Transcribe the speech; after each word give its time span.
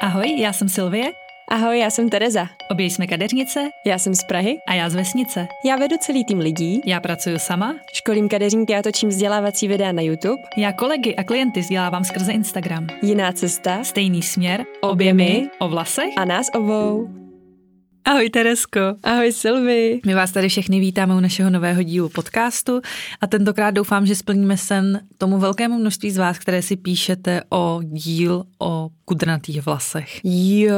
Ahoj, 0.00 0.40
já 0.40 0.52
jsem 0.52 0.68
Silvie. 0.68 1.12
Ahoj, 1.48 1.78
já 1.78 1.90
jsem 1.90 2.08
Tereza. 2.08 2.46
Obě 2.70 2.86
jsme 2.86 3.06
kadeřnice. 3.06 3.70
Já 3.86 3.98
jsem 3.98 4.14
z 4.14 4.24
Prahy. 4.24 4.58
A 4.68 4.74
já 4.74 4.90
z 4.90 4.94
vesnice. 4.94 5.46
Já 5.64 5.76
vedu 5.76 5.96
celý 6.00 6.24
tým 6.24 6.38
lidí. 6.38 6.80
Já 6.86 7.00
pracuji 7.00 7.38
sama. 7.38 7.74
Školím 7.92 8.28
kadeřníky 8.28 8.76
a 8.76 8.82
točím 8.82 9.08
vzdělávací 9.08 9.68
videa 9.68 9.92
na 9.92 10.02
YouTube. 10.02 10.42
Já 10.56 10.72
kolegy 10.72 11.14
a 11.16 11.24
klienty 11.24 11.60
vzdělávám 11.60 12.04
skrze 12.04 12.32
Instagram. 12.32 12.86
Jiná 13.02 13.32
cesta. 13.32 13.84
Stejný 13.84 14.22
směr. 14.22 14.64
Obě 14.80 15.14
my. 15.14 15.48
O 15.58 15.68
vlasech. 15.68 16.12
A 16.16 16.24
nás 16.24 16.46
obou. 16.54 17.08
Ahoj 18.08 18.30
Teresko. 18.30 18.80
Ahoj 19.02 19.32
Silvi. 19.32 20.00
My 20.06 20.14
vás 20.14 20.32
tady 20.32 20.48
všechny 20.48 20.80
vítáme 20.80 21.14
u 21.14 21.20
našeho 21.20 21.50
nového 21.50 21.82
dílu 21.82 22.08
podcastu 22.08 22.80
a 23.20 23.26
tentokrát 23.26 23.70
doufám, 23.70 24.06
že 24.06 24.14
splníme 24.14 24.56
sen 24.56 25.00
tomu 25.18 25.38
velkému 25.38 25.78
množství 25.78 26.10
z 26.10 26.16
vás, 26.16 26.38
které 26.38 26.62
si 26.62 26.76
píšete 26.76 27.42
o 27.50 27.80
díl 27.84 28.44
o 28.58 28.88
kudrnatých 29.04 29.66
vlasech. 29.66 30.20
Jo. 30.24 30.74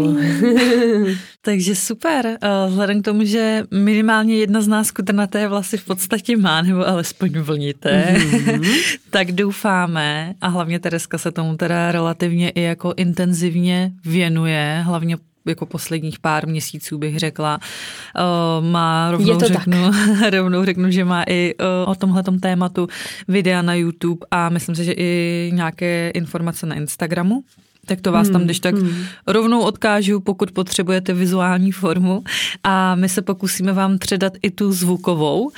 Takže 1.42 1.76
super. 1.76 2.26
Eh, 2.26 2.38
vzhledem 2.68 3.02
k 3.02 3.04
tomu, 3.04 3.24
že 3.24 3.62
minimálně 3.70 4.36
jedna 4.36 4.60
z 4.60 4.68
nás 4.68 4.90
kudrnaté 4.90 5.48
vlasy 5.48 5.76
v 5.76 5.84
podstatě 5.84 6.36
má, 6.36 6.62
nebo 6.62 6.88
alespoň 6.88 7.30
vlnité, 7.38 8.14
mm-hmm. 8.18 8.98
tak 9.10 9.32
doufáme, 9.32 10.34
a 10.40 10.48
hlavně 10.48 10.78
Tereska 10.78 11.18
se 11.18 11.32
tomu 11.32 11.56
teda 11.56 11.92
relativně 11.92 12.50
i 12.50 12.62
jako 12.62 12.94
intenzivně 12.96 13.92
věnuje, 14.04 14.82
hlavně 14.86 15.16
jako 15.46 15.66
posledních 15.66 16.18
pár 16.18 16.48
měsíců 16.48 16.98
bych 16.98 17.18
řekla. 17.18 17.58
Uh, 17.58 18.66
má 18.66 19.10
rovnou 19.10 19.28
Je 19.28 19.36
to 19.36 19.46
řeknu, 19.46 19.90
rovnou 20.30 20.64
řeknu, 20.64 20.90
že 20.90 21.04
má 21.04 21.24
i 21.28 21.54
uh, 21.84 21.90
o 21.90 21.94
tomhletom 21.94 22.40
tématu 22.40 22.88
videa 23.28 23.62
na 23.62 23.74
YouTube 23.74 24.26
a 24.30 24.48
myslím 24.48 24.74
si, 24.74 24.84
že 24.84 24.92
i 24.92 25.50
nějaké 25.54 26.10
informace 26.14 26.66
na 26.66 26.74
Instagramu 26.74 27.44
tak 27.88 28.00
to 28.00 28.12
vás 28.12 28.26
hmm, 28.26 28.32
tam 28.32 28.44
když 28.44 28.60
tak 28.60 28.74
hmm. 28.74 29.04
rovnou 29.26 29.60
odkážu, 29.60 30.20
pokud 30.20 30.50
potřebujete 30.50 31.12
vizuální 31.12 31.72
formu 31.72 32.22
a 32.64 32.94
my 32.94 33.08
se 33.08 33.22
pokusíme 33.22 33.72
vám 33.72 33.98
předat 33.98 34.32
i 34.42 34.50
tu 34.50 34.72
zvukovou 34.72 35.50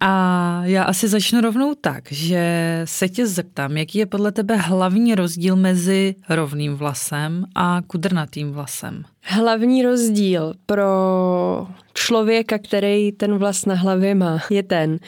a 0.00 0.62
já 0.64 0.82
asi 0.82 1.08
začnu 1.08 1.40
rovnou 1.40 1.74
tak, 1.80 2.12
že 2.12 2.82
se 2.84 3.08
tě 3.08 3.26
zeptám, 3.26 3.76
jaký 3.76 3.98
je 3.98 4.06
podle 4.06 4.32
tebe 4.32 4.56
hlavní 4.56 5.14
rozdíl 5.14 5.56
mezi 5.56 6.14
rovným 6.28 6.74
vlasem 6.74 7.44
a 7.54 7.82
kudrnatým 7.86 8.52
vlasem? 8.52 9.04
Hlavní 9.22 9.82
rozdíl 9.82 10.54
pro 10.66 10.86
člověka, 11.94 12.58
který 12.58 13.12
ten 13.12 13.38
vlas 13.38 13.66
na 13.66 13.74
hlavě 13.74 14.14
má, 14.14 14.38
je 14.50 14.62
ten, 14.62 14.98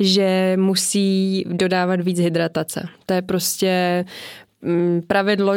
že 0.00 0.56
musí 0.60 1.44
dodávat 1.48 2.00
víc 2.00 2.18
hydratace. 2.18 2.88
To 3.06 3.14
je 3.14 3.22
prostě 3.22 4.04
mm, 4.62 5.02
pravidlo 5.06 5.52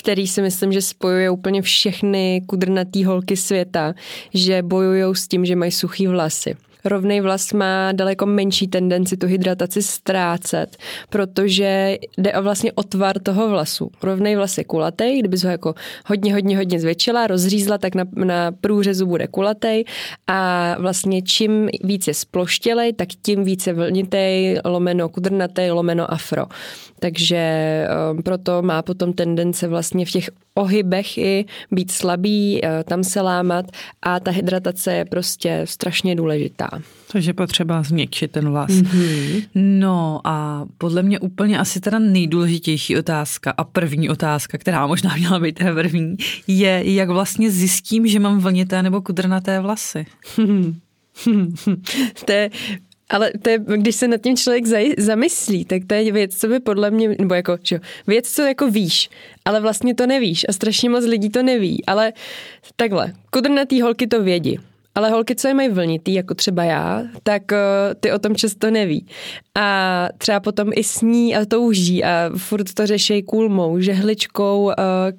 který 0.00 0.26
si 0.26 0.42
myslím, 0.42 0.72
že 0.72 0.82
spojuje 0.82 1.30
úplně 1.30 1.62
všechny 1.62 2.42
kudrnatý 2.46 3.04
holky 3.04 3.36
světa, 3.36 3.94
že 4.34 4.62
bojují 4.62 5.14
s 5.14 5.28
tím, 5.28 5.44
že 5.44 5.56
mají 5.56 5.72
suchý 5.72 6.06
vlasy. 6.06 6.56
Rovný 6.86 7.20
vlas 7.20 7.52
má 7.52 7.92
daleko 7.92 8.26
menší 8.26 8.68
tendenci 8.68 9.16
tu 9.16 9.26
hydrataci 9.26 9.82
ztrácet, 9.82 10.76
protože 11.10 11.98
jde 12.18 12.32
o 12.32 12.42
vlastně 12.42 12.72
o 12.72 12.82
tvar 12.82 13.18
toho 13.18 13.48
vlasu. 13.48 13.90
Rovný 14.02 14.36
vlas 14.36 14.58
je 14.58 14.64
kulatý, 14.64 15.18
kdyby 15.18 15.36
ho 15.44 15.50
jako 15.50 15.74
hodně, 16.06 16.34
hodně, 16.34 16.56
hodně 16.56 16.80
zvětšila, 16.80 17.26
rozřízla, 17.26 17.78
tak 17.78 17.94
na, 17.94 18.04
na 18.14 18.52
průřezu 18.52 19.06
bude 19.06 19.26
kulatý 19.26 19.84
a 20.26 20.76
vlastně 20.78 21.22
čím 21.22 21.68
víc 21.84 22.06
je 22.06 22.14
sploštělej, 22.14 22.92
tak 22.92 23.08
tím 23.22 23.44
více 23.44 23.72
vlnitej, 23.72 24.60
lomeno 24.64 25.08
kudrnatý, 25.08 25.70
lomeno 25.70 26.12
afro. 26.12 26.46
Takže 26.98 27.84
um, 28.10 28.22
proto 28.22 28.62
má 28.62 28.82
potom 28.82 29.12
tendence 29.12 29.68
vlastně 29.68 30.06
v 30.06 30.10
těch 30.10 30.30
ohybech 30.54 31.18
i 31.18 31.44
být 31.70 31.90
slabý, 31.90 32.60
uh, 32.62 32.68
tam 32.84 33.04
se 33.04 33.20
lámat 33.20 33.66
a 34.02 34.20
ta 34.20 34.30
hydratace 34.30 34.94
je 34.94 35.04
prostě 35.04 35.62
strašně 35.64 36.14
důležitá. 36.14 36.68
Takže 37.12 37.32
potřeba 37.32 37.82
změkčit 37.82 38.30
ten 38.30 38.50
vlas. 38.50 38.70
Mm-hmm. 38.70 39.48
No 39.54 40.20
a 40.24 40.64
podle 40.78 41.02
mě 41.02 41.18
úplně 41.18 41.58
asi 41.58 41.80
teda 41.80 41.98
nejdůležitější 41.98 42.96
otázka 42.96 43.54
a 43.56 43.64
první 43.64 44.08
otázka, 44.08 44.58
která 44.58 44.86
možná 44.86 45.16
měla 45.16 45.38
být 45.38 45.58
první, 45.74 46.16
je, 46.46 46.94
jak 46.94 47.08
vlastně 47.08 47.50
zjistím, 47.50 48.06
že 48.06 48.20
mám 48.20 48.38
vlnité 48.38 48.82
nebo 48.82 49.00
kudrnaté 49.02 49.60
vlasy. 49.60 50.06
to 52.24 52.32
je 52.32 52.50
ale 53.08 53.32
to 53.42 53.50
je, 53.50 53.58
když 53.58 53.96
se 53.96 54.08
nad 54.08 54.20
tím 54.20 54.36
člověk 54.36 54.66
zaj, 54.66 54.94
zamyslí, 54.98 55.64
tak 55.64 55.82
to 55.86 55.94
je 55.94 56.12
věc, 56.12 56.36
co 56.36 56.48
by 56.48 56.60
podle 56.60 56.90
mě, 56.90 57.16
nebo 57.18 57.34
jako, 57.34 57.58
že 57.62 57.80
věc, 58.06 58.30
co 58.30 58.42
jako 58.42 58.70
víš, 58.70 59.10
ale 59.44 59.60
vlastně 59.60 59.94
to 59.94 60.06
nevíš 60.06 60.46
a 60.48 60.52
strašně 60.52 60.90
moc 60.90 61.04
lidí 61.04 61.30
to 61.30 61.42
neví, 61.42 61.86
ale 61.86 62.12
takhle, 62.76 63.12
kudrnatý 63.30 63.80
holky 63.80 64.06
to 64.06 64.22
vědí. 64.22 64.58
Ale 64.96 65.10
holky, 65.10 65.34
co 65.34 65.48
je 65.48 65.54
mají 65.54 65.68
vlnitý, 65.68 66.14
jako 66.14 66.34
třeba 66.34 66.64
já, 66.64 67.02
tak 67.22 67.42
uh, 67.52 67.58
ty 68.00 68.12
o 68.12 68.18
tom 68.18 68.34
často 68.34 68.70
neví. 68.70 69.06
A 69.58 70.08
třeba 70.18 70.40
potom 70.40 70.70
i 70.74 70.84
sní 70.84 71.36
a 71.36 71.44
touží 71.44 72.04
a 72.04 72.30
furt 72.36 72.74
to 72.74 72.86
řeší 72.86 73.22
kůlmou, 73.22 73.80
žehličkou, 73.80 74.64
uh, 74.64 74.72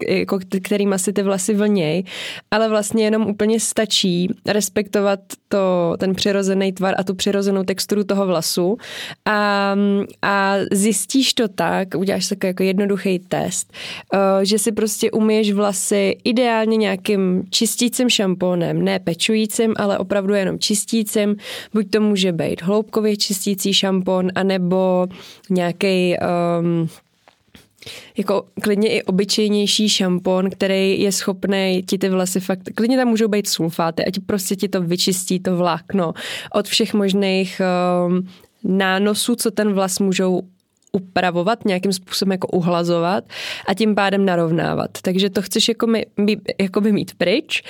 jako 0.08 0.40
kterým 0.64 0.94
si 0.98 1.14
ty 1.14 1.24
vlasy 1.24 1.54
vlněj. 1.54 2.04
Ale 2.52 2.70
vlastně 2.70 3.04
jenom 3.04 3.28
úplně 3.28 3.60
stačí 3.60 4.30
respektovat 4.46 5.20
to, 5.48 5.96
ten 6.00 6.16
přirozený 6.16 6.74
tvar 6.74 6.96
a 6.98 7.04
tu 7.04 7.16
přirozenou 7.16 7.64
texturu 7.64 8.04
toho 8.04 8.26
vlasu 8.26 8.78
a, 9.26 9.76
a 10.22 10.56
zjistíš 10.72 11.34
to 11.34 11.48
tak, 11.48 11.88
uděláš 11.98 12.28
takový 12.28 12.48
jako 12.48 12.64
jednoduchý 12.64 13.20
test, 13.20 13.74
uh, 14.14 14.20
že 14.44 14.60
si 14.60 14.72
prostě 14.72 15.12
umyješ 15.12 15.52
vlasy 15.52 16.18
ideálně 16.24 16.78
nějakým 16.78 17.44
čistícím 17.50 18.10
šampónem, 18.10 18.82
ne 18.82 19.00
pečujícím, 19.00 19.67
čistícím, 19.68 19.74
ale 19.78 19.98
opravdu 19.98 20.34
jenom 20.34 20.60
čistícím. 20.60 21.36
Buď 21.74 21.90
to 21.90 22.02
může 22.02 22.32
být 22.32 22.62
hloubkově 22.62 23.18
čistící 23.18 23.74
šampon, 23.74 24.30
anebo 24.36 25.08
nějaký 25.50 26.16
um, 26.60 26.90
jako 28.18 28.46
klidně 28.62 28.90
i 28.90 29.04
obyčejnější 29.04 29.90
šampon, 29.90 30.50
který 30.50 31.02
je 31.02 31.12
schopný 31.12 31.84
ti 31.88 31.98
ty 31.98 32.10
vlasy 32.10 32.40
fakt, 32.40 32.70
klidně 32.76 32.98
tam 32.98 33.08
můžou 33.08 33.28
být 33.28 33.48
sulfáty 33.48 34.06
a 34.06 34.12
ti 34.12 34.20
prostě 34.20 34.56
ti 34.56 34.68
to 34.68 34.82
vyčistí 34.82 35.40
to 35.40 35.56
vlákno 35.56 36.14
od 36.54 36.68
všech 36.68 36.94
možných 36.94 37.62
um, 37.62 38.28
nánosů, 38.64 39.36
co 39.36 39.52
ten 39.52 39.74
vlas 39.74 40.00
můžou 40.00 40.42
upravovat, 40.92 41.66
nějakým 41.66 41.94
způsobem 41.94 42.32
jako 42.32 42.48
uhlazovat 42.48 43.24
a 43.68 43.74
tím 43.74 43.96
pádem 43.96 44.26
narovnávat. 44.26 44.90
Takže 45.02 45.30
to 45.30 45.42
chceš 45.42 45.68
jako, 45.68 45.88
my, 45.88 46.06
jako 46.60 46.82
by 46.82 46.92
mít 46.92 47.16
pryč 47.16 47.64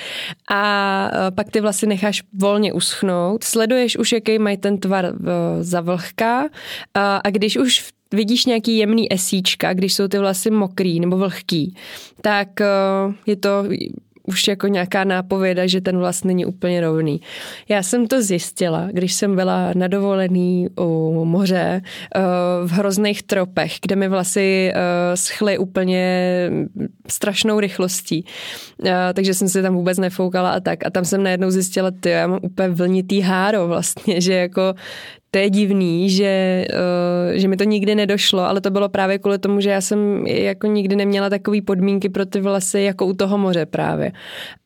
a 0.50 1.10
pak 1.34 1.50
ty 1.50 1.60
vlasy 1.60 1.86
necháš 1.86 2.22
volně 2.34 2.72
uschnout, 2.72 3.44
sleduješ 3.44 3.96
už, 3.96 4.12
jaký 4.12 4.38
mají 4.38 4.56
ten 4.56 4.78
tvar 4.78 5.12
za 5.60 5.80
vlhká 5.80 6.48
a, 6.94 7.16
a 7.16 7.30
když 7.30 7.56
už 7.56 7.90
vidíš 8.12 8.46
nějaký 8.46 8.76
jemný 8.76 9.12
esíčka, 9.12 9.72
když 9.72 9.94
jsou 9.94 10.08
ty 10.08 10.18
vlasy 10.18 10.50
mokrý 10.50 11.00
nebo 11.00 11.16
vlhký, 11.16 11.74
tak 12.22 12.48
je 13.26 13.36
to 13.36 13.64
už 14.28 14.48
jako 14.48 14.66
nějaká 14.66 15.04
nápověda, 15.04 15.66
že 15.66 15.80
ten 15.80 15.98
vlas 15.98 16.24
není 16.24 16.46
úplně 16.46 16.80
rovný. 16.80 17.20
Já 17.68 17.82
jsem 17.82 18.06
to 18.06 18.22
zjistila, 18.22 18.88
když 18.92 19.12
jsem 19.12 19.36
byla 19.36 19.70
na 19.74 19.88
dovolený 19.88 20.68
u 20.80 21.24
moře 21.24 21.82
eh, 21.82 22.20
v 22.64 22.70
hrozných 22.70 23.22
tropech, 23.22 23.72
kde 23.82 23.96
mi 23.96 24.08
vlasy 24.08 24.72
eh, 24.74 25.16
schly 25.16 25.58
úplně 25.58 26.00
strašnou 27.08 27.60
rychlostí. 27.60 28.24
Eh, 28.84 28.92
takže 29.14 29.34
jsem 29.34 29.48
si 29.48 29.62
tam 29.62 29.74
vůbec 29.74 29.98
nefoukala 29.98 30.50
a 30.50 30.60
tak. 30.60 30.86
A 30.86 30.90
tam 30.90 31.04
jsem 31.04 31.22
najednou 31.22 31.50
zjistila, 31.50 31.90
ty, 31.90 32.10
já 32.10 32.26
mám 32.26 32.40
úplně 32.42 32.68
vlnitý 32.68 33.20
háro 33.20 33.66
vlastně, 33.66 34.20
že 34.28 34.34
jako 34.34 34.74
to 35.30 35.38
je 35.38 35.50
divný, 35.50 36.10
že, 36.10 36.64
uh, 36.72 37.36
že 37.36 37.48
mi 37.48 37.56
to 37.56 37.64
nikdy 37.64 37.94
nedošlo, 37.94 38.40
ale 38.40 38.60
to 38.60 38.70
bylo 38.70 38.88
právě 38.88 39.18
kvůli 39.18 39.38
tomu, 39.38 39.60
že 39.60 39.70
já 39.70 39.80
jsem 39.80 40.26
jako 40.26 40.66
nikdy 40.66 40.96
neměla 40.96 41.30
takové 41.30 41.62
podmínky 41.62 42.08
pro 42.08 42.26
ty 42.26 42.40
vlasy 42.40 42.80
jako 42.80 43.06
u 43.06 43.12
toho 43.12 43.38
moře 43.38 43.66
právě. 43.66 44.12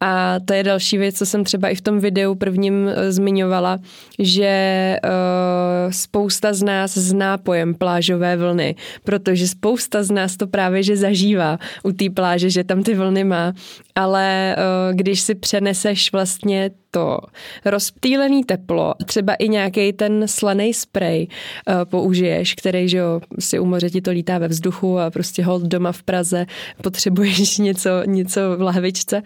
A 0.00 0.40
to 0.44 0.54
je 0.54 0.62
další 0.62 0.98
věc, 0.98 1.18
co 1.18 1.26
jsem 1.26 1.44
třeba 1.44 1.68
i 1.68 1.74
v 1.74 1.80
tom 1.80 1.98
videu 1.98 2.34
prvním 2.34 2.84
uh, 2.84 2.92
zmiňovala, 3.08 3.78
že 4.18 4.96
uh, 5.04 5.90
spousta 5.90 6.52
z 6.52 6.62
nás 6.62 6.98
zná 6.98 7.38
pojem 7.38 7.74
plážové 7.74 8.36
vlny, 8.36 8.74
protože 9.04 9.48
spousta 9.48 10.02
z 10.02 10.10
nás 10.10 10.36
to 10.36 10.46
právě 10.46 10.82
že 10.82 10.96
zažívá 10.96 11.58
u 11.82 11.92
té 11.92 12.10
pláže, 12.10 12.50
že 12.50 12.64
tam 12.64 12.82
ty 12.82 12.94
vlny 12.94 13.24
má, 13.24 13.52
ale 13.94 14.56
když 14.92 15.20
si 15.20 15.34
přeneseš 15.34 16.12
vlastně 16.12 16.70
to 16.94 17.18
rozptýlený 17.64 18.44
teplo, 18.44 18.94
třeba 19.06 19.34
i 19.34 19.48
nějaký 19.48 19.92
ten 19.92 20.28
slaný 20.28 20.74
sprej 20.74 21.28
uh, 21.28 21.74
použiješ, 21.84 22.54
který 22.54 22.88
že 22.88 22.98
jo, 22.98 23.20
si 23.38 23.58
u 23.58 23.64
moře 23.64 23.90
ti 23.90 24.00
to 24.00 24.10
lítá 24.10 24.38
ve 24.38 24.48
vzduchu 24.48 24.98
a 24.98 25.10
prostě 25.10 25.44
hold 25.44 25.62
doma 25.62 25.92
v 25.92 26.02
Praze 26.02 26.46
potřebuješ 26.82 27.58
něco, 27.58 27.90
něco 28.06 28.40
v 28.56 28.62
lahvičce, 28.62 29.22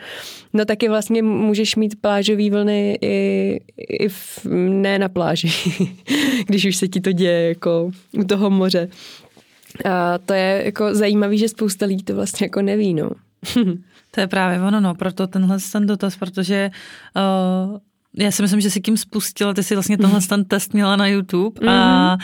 no 0.52 0.64
taky 0.64 0.88
vlastně 0.88 1.22
můžeš 1.22 1.76
mít 1.76 2.00
plážové 2.00 2.50
vlny 2.50 2.98
i, 3.00 3.60
i 3.78 4.08
v, 4.08 4.44
ne 4.68 4.98
na 4.98 5.08
pláži, 5.08 5.48
když 6.46 6.64
už 6.64 6.76
se 6.76 6.88
ti 6.88 7.00
to 7.00 7.12
děje 7.12 7.48
jako 7.48 7.90
u 8.18 8.24
toho 8.24 8.50
moře. 8.50 8.88
A 9.84 10.18
to 10.18 10.32
je 10.32 10.62
jako 10.64 10.94
zajímavé, 10.94 11.36
že 11.36 11.48
spousta 11.48 11.86
lidí 11.86 12.04
to 12.04 12.14
vlastně 12.14 12.44
jako 12.44 12.62
neví, 12.62 12.94
no. 12.94 13.10
to 14.10 14.20
je 14.20 14.26
právě 14.26 14.60
ono, 14.60 14.81
no, 14.81 14.94
proto 14.94 15.26
tenhle 15.26 15.58
ten 15.72 15.87
dotaz, 15.87 16.16
protože 16.16 16.70
uh, 17.16 17.78
já 18.19 18.31
si 18.31 18.43
myslím, 18.43 18.60
že 18.60 18.70
si 18.70 18.81
tím 18.81 18.96
spustila, 18.96 19.54
ty 19.54 19.62
si 19.62 19.75
vlastně 19.75 19.98
tenhle 19.98 20.20
ten 20.20 20.44
test 20.44 20.75
měla 20.75 20.96
na 20.96 21.06
YouTube 21.06 21.66
a 21.69 22.10
mhm 22.10 22.20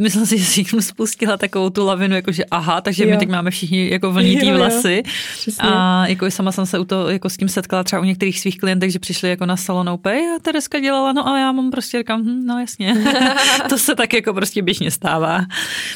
myslím 0.00 0.26
si, 0.26 0.38
že 0.38 0.44
si 0.44 0.60
jim 0.60 0.82
spustila 0.82 1.36
takovou 1.36 1.70
tu 1.70 1.86
lavinu, 1.86 2.16
jakože 2.16 2.44
aha, 2.50 2.80
takže 2.80 3.04
jo. 3.04 3.10
my 3.10 3.16
teď 3.16 3.28
máme 3.28 3.50
všichni 3.50 3.90
jako 3.90 4.12
vlnitý 4.12 4.48
jo, 4.48 4.56
vlasy. 4.56 5.02
Jo, 5.46 5.54
a 5.58 6.06
jako 6.06 6.30
sama 6.30 6.52
jsem 6.52 6.66
se 6.66 6.78
u 6.78 6.84
to, 6.84 7.08
jako 7.08 7.30
s 7.30 7.36
tím 7.36 7.48
setkala 7.48 7.84
třeba 7.84 8.02
u 8.02 8.04
některých 8.04 8.40
svých 8.40 8.58
klientek, 8.58 8.90
že 8.90 8.98
přišli 8.98 9.28
jako 9.28 9.46
na 9.46 9.56
salon 9.56 9.88
OP, 9.88 10.06
a 10.06 10.38
Tereska 10.42 10.80
dělala, 10.80 11.12
no 11.12 11.28
a 11.28 11.38
já 11.38 11.52
mám 11.52 11.70
prostě 11.70 11.98
říkám, 11.98 12.22
hm, 12.22 12.46
no 12.46 12.60
jasně. 12.60 12.94
to 13.68 13.78
se 13.78 13.94
tak 13.94 14.12
jako 14.12 14.34
prostě 14.34 14.62
běžně 14.62 14.90
stává. 14.90 15.38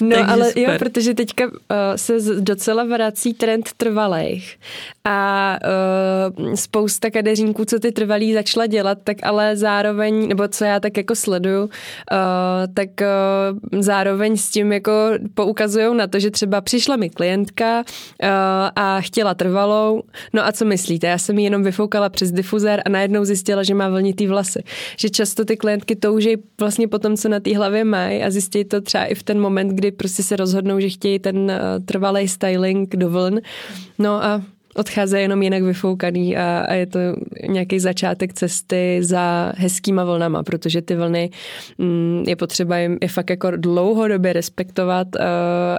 No 0.01 0.11
takže 0.11 0.25
ale 0.25 0.49
super. 0.49 0.63
jo, 0.63 0.79
protože 0.79 1.15
teďka 1.15 1.47
uh, 1.47 1.53
se 1.97 2.41
docela 2.41 2.85
vrací 2.85 3.35
trend 3.35 3.71
trvalých 3.77 4.59
a 5.05 5.59
uh, 6.39 6.55
spousta 6.55 7.11
kadeřínků, 7.11 7.65
co 7.65 7.79
ty 7.79 7.93
trvalý 7.93 8.35
začala 8.35 8.67
dělat, 8.67 8.99
tak 9.05 9.17
ale 9.23 9.57
zároveň, 9.57 10.29
nebo 10.29 10.49
co 10.49 10.65
já 10.65 10.81
tak 10.81 10.97
jako 10.97 11.15
sleduju, 11.15 11.63
uh, 11.63 11.69
tak 12.75 12.89
uh, 13.01 13.81
zároveň 13.89 14.37
s 14.37 14.51
tím 14.51 14.73
jako 14.73 14.93
poukazují 15.35 15.97
na 15.97 16.07
to, 16.07 16.21
že 16.21 16.31
třeba 16.31 16.61
přišla 16.61 16.97
mi 16.97 17.11
klientka 17.11 17.81
uh, 17.81 18.29
a 18.77 19.01
chtěla 19.01 19.35
trvalou, 19.35 20.03
no 20.33 20.47
a 20.47 20.53
co 20.53 20.65
myslíte, 20.65 21.07
já 21.07 21.19
jsem 21.19 21.39
ji 21.39 21.45
jenom 21.45 21.63
vyfoukala 21.63 22.09
přes 22.09 22.33
difuzér 22.33 22.83
a 22.85 22.89
najednou 22.89 23.25
zjistila, 23.25 23.63
že 23.63 23.75
má 23.75 23.89
vlnitý 23.89 24.27
vlasy. 24.27 24.63
Že 24.99 25.11
často 25.11 25.45
ty 25.45 25.57
klientky 25.57 25.97
touží 25.97 26.37
vlastně 26.61 26.89
po 26.89 26.99
tom, 26.99 27.17
co 27.17 27.29
na 27.29 27.41
té 27.41 27.57
hlavě 27.57 27.85
mají 27.85 28.23
a 28.23 28.31
zjistí 28.31 28.65
to 28.65 28.81
třeba 28.81 29.05
i 29.05 29.15
v 29.15 29.23
ten 29.23 29.41
moment, 29.41 29.69
kdy 29.69 29.93
prostě 29.93 30.23
se 30.23 30.37
rozhodnou, 30.37 30.81
že 30.81 30.89
chtějí 30.89 31.19
ten 31.19 31.37
uh, 31.37 31.85
trvalý 31.85 32.29
styling 32.29 32.97
do 32.97 33.11
vln. 33.11 33.41
No 33.99 34.25
a 34.25 34.43
odcházejí 34.79 35.23
jenom 35.23 35.43
jinak 35.43 35.63
vyfoukaný 35.63 36.37
a, 36.37 36.65
a 36.69 36.75
je 36.75 36.87
to 36.87 36.99
nějaký 37.49 37.81
začátek 37.81 38.33
cesty 38.33 38.99
za 39.03 39.53
hezkýma 39.57 40.05
vlnama, 40.05 40.43
protože 40.43 40.83
ty 40.83 40.97
vlny 40.97 41.31
mm, 41.79 42.25
je 42.27 42.37
potřeba 42.37 42.79
jim 42.79 42.99
je 43.03 43.09
fakt 43.09 43.31
jako 43.31 43.51
dlouhodobě 43.57 44.33
respektovat, 44.33 45.09
uh, 45.17 45.23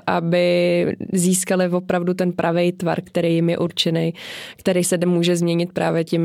aby 0.08 0.86
získali 1.14 1.70
opravdu 1.70 2.14
ten 2.14 2.32
pravý 2.32 2.72
tvar, 2.72 3.02
který 3.02 3.36
jim 3.36 3.50
je 3.50 3.58
určený, 3.58 4.14
který 4.58 4.84
se 4.84 4.98
může 5.06 5.36
změnit 5.36 5.74
právě 5.74 6.04
tím 6.04 6.22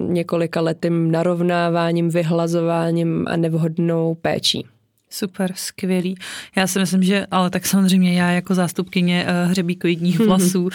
několika 0.00 0.60
letým 0.60 1.10
narovnáváním, 1.10 2.08
vyhlazováním 2.08 3.24
a 3.28 3.36
nevhodnou 3.36 4.14
péčí. 4.14 4.75
Super, 5.10 5.52
skvělý. 5.54 6.14
Já 6.56 6.66
si 6.66 6.78
myslím, 6.78 7.02
že, 7.02 7.26
ale 7.30 7.50
tak 7.50 7.66
samozřejmě 7.66 8.12
já 8.12 8.30
jako 8.30 8.54
zástupkyně 8.54 9.26
uh, 9.26 9.50
hřebíkoidních 9.50 10.20
vlasů 10.20 10.62
uh, 10.62 10.70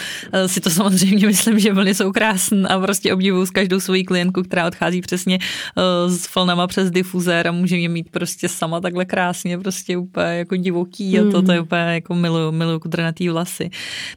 si 0.46 0.60
to 0.60 0.70
samozřejmě 0.70 1.26
myslím, 1.26 1.58
že 1.58 1.72
vlny 1.72 1.94
jsou 1.94 2.12
krásné 2.12 2.68
a 2.68 2.80
prostě 2.80 3.14
obdivuju 3.14 3.46
s 3.46 3.50
každou 3.50 3.80
svojí 3.80 4.04
klientku, 4.04 4.42
která 4.42 4.66
odchází 4.66 5.00
přesně 5.00 5.38
uh, 5.38 6.14
s 6.14 6.34
vlnama 6.34 6.66
přes 6.66 6.90
difuzér 6.90 7.48
a 7.48 7.52
může 7.52 7.76
mě 7.76 7.88
mít 7.88 8.10
prostě 8.10 8.48
sama 8.48 8.80
takhle 8.80 9.04
krásně, 9.04 9.58
prostě 9.58 9.96
úplně 9.96 10.26
jako 10.26 10.56
divoký 10.56 11.18
a 11.18 11.22
to, 11.30 11.42
to 11.42 11.52
je 11.52 11.58
hmm. 11.58 11.66
úplně 11.66 11.82
jako 11.82 12.14
miluju, 12.14 12.52
miluju 12.52 12.78
kudrnatý 12.78 13.28
vlasy. 13.28 13.70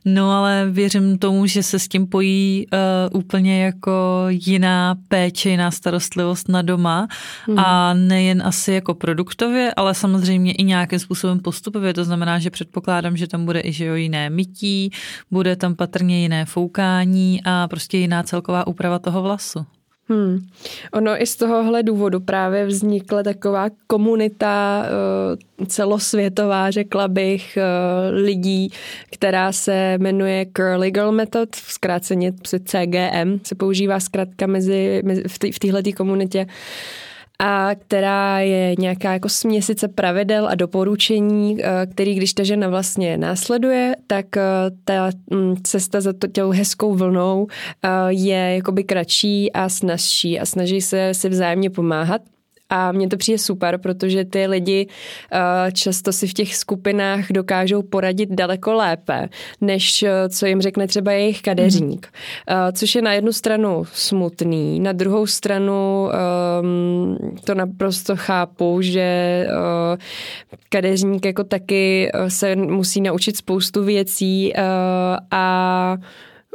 No 0.06 0.32
ale 0.32 0.68
věřím 0.72 1.18
tomu, 1.18 1.46
že 1.46 1.64
se 1.64 1.80
s 1.80 1.88
tím 1.88 2.08
pojí 2.08 2.66
uh, 3.12 3.20
úplně 3.20 3.64
jako 3.64 4.26
jiná 4.28 4.96
péče, 5.08 5.50
jiná 5.50 5.72
starostlivost 5.72 6.50
na 6.50 6.62
doma 6.62 7.08
hmm. 7.48 7.60
a 7.60 7.94
nejen 7.94 8.42
asi 8.46 8.72
jako 8.72 8.94
produktově, 8.94 9.74
ale 9.76 9.94
samozřejmě 10.06 10.52
i 10.52 10.63
nějakým 10.63 11.00
způsobem 11.00 11.40
postupově, 11.40 11.94
to 11.94 12.04
znamená, 12.04 12.40
že 12.40 12.50
předpokládám, 12.50 13.18
že 13.18 13.28
tam 13.28 13.46
bude 13.46 13.62
i 13.63 13.72
že 13.72 13.86
jo, 13.86 13.96
jiné 13.96 14.30
mytí, 14.30 14.92
bude 15.31 15.56
tam 15.56 15.75
patrně 15.75 16.22
jiné 16.22 16.46
foukání 16.46 17.42
a 17.46 17.68
prostě 17.68 17.98
jiná 17.98 18.24
celková 18.24 18.68
úprava 18.68 19.00
toho 19.00 19.22
vlasu. 19.22 19.66
Hmm. 20.10 20.38
Ono 20.94 21.22
i 21.22 21.25
z 21.25 21.36
tohohle 21.36 21.84
důvodu 21.84 22.19
právě 22.19 22.66
vznikla 22.66 23.24
taková 23.24 23.68
komunita 23.88 24.86
uh, 25.60 25.66
celosvětová, 25.66 26.72
řekla 26.72 27.07
bych, 27.07 27.57
uh, 27.57 28.16
lidí, 28.16 28.69
která 29.12 29.52
se 29.52 29.98
jmenuje 29.98 30.46
Curly 30.57 30.92
Girl 30.92 31.12
Method, 31.12 31.56
zkráceně 31.56 32.34
CGM, 32.44 33.40
se 33.44 33.56
používá 33.56 34.00
zkrátka 34.00 34.48
mezi, 34.48 35.02
mezi 35.06 35.24
v 35.52 35.60
této 35.60 35.92
komunitě. 35.98 36.46
Uh, 36.46 36.52
a 37.40 37.70
která 37.76 38.40
je 38.40 38.76
nějaká 38.80 39.14
jako 39.14 39.30
směsice 39.30 39.88
pravidel 39.88 40.48
a 40.48 40.56
doporučení, 40.56 41.58
eh, 41.64 41.86
který 41.86 42.16
když 42.16 42.34
ta 42.34 42.44
žena 42.44 42.70
vlastně 42.70 43.18
následuje, 43.18 43.96
tak 44.08 44.38
eh, 44.38 44.42
ta 44.84 45.10
mm, 45.32 45.56
cesta 45.64 46.02
za 46.02 46.14
to 46.14 46.28
tělou 46.28 46.52
hezkou 46.52 46.96
vlnou 46.96 47.48
eh, 47.84 47.90
je 48.10 48.56
jakoby 48.56 48.84
kratší 48.84 49.52
a 49.52 49.70
snažší 49.70 50.40
a 50.40 50.46
snaží 50.46 50.82
se 50.82 51.14
si 51.14 51.30
vzájemně 51.30 51.70
pomáhat. 51.70 52.22
A 52.70 52.92
mně 52.92 53.08
to 53.08 53.18
přijde 53.18 53.38
super, 53.38 53.78
protože 53.78 54.26
ty 54.26 54.48
lidi 54.48 54.88
uh, 54.88 55.72
často 55.72 56.12
si 56.12 56.28
v 56.28 56.34
těch 56.34 56.56
skupinách 56.56 57.26
dokážou 57.32 57.82
poradit 57.82 58.30
daleko 58.32 58.74
lépe, 58.74 59.30
než 59.62 60.04
uh, 60.04 60.10
co 60.30 60.46
jim 60.46 60.62
řekne 60.62 60.88
třeba 60.88 61.12
jejich 61.12 61.42
kadeřník. 61.42 62.08
Mm. 62.50 62.58
Uh, 62.58 62.72
což 62.72 62.96
je 62.96 63.02
na 63.02 63.14
jednu 63.14 63.34
stranu 63.34 63.84
smutný, 63.94 64.80
na 64.80 64.92
druhou 64.92 65.28
stranu 65.28 66.10
um, 66.62 67.18
to 67.44 67.56
naprosto 67.56 68.16
chápu, 68.16 68.82
že 68.82 69.48
kadeřník 70.70 71.26
jako 71.26 71.44
taky 71.44 72.12
se 72.28 72.56
musí 72.56 73.02
naučit 73.02 73.38
spoustu 73.38 73.84
věcí 73.84 74.54
a 75.32 75.98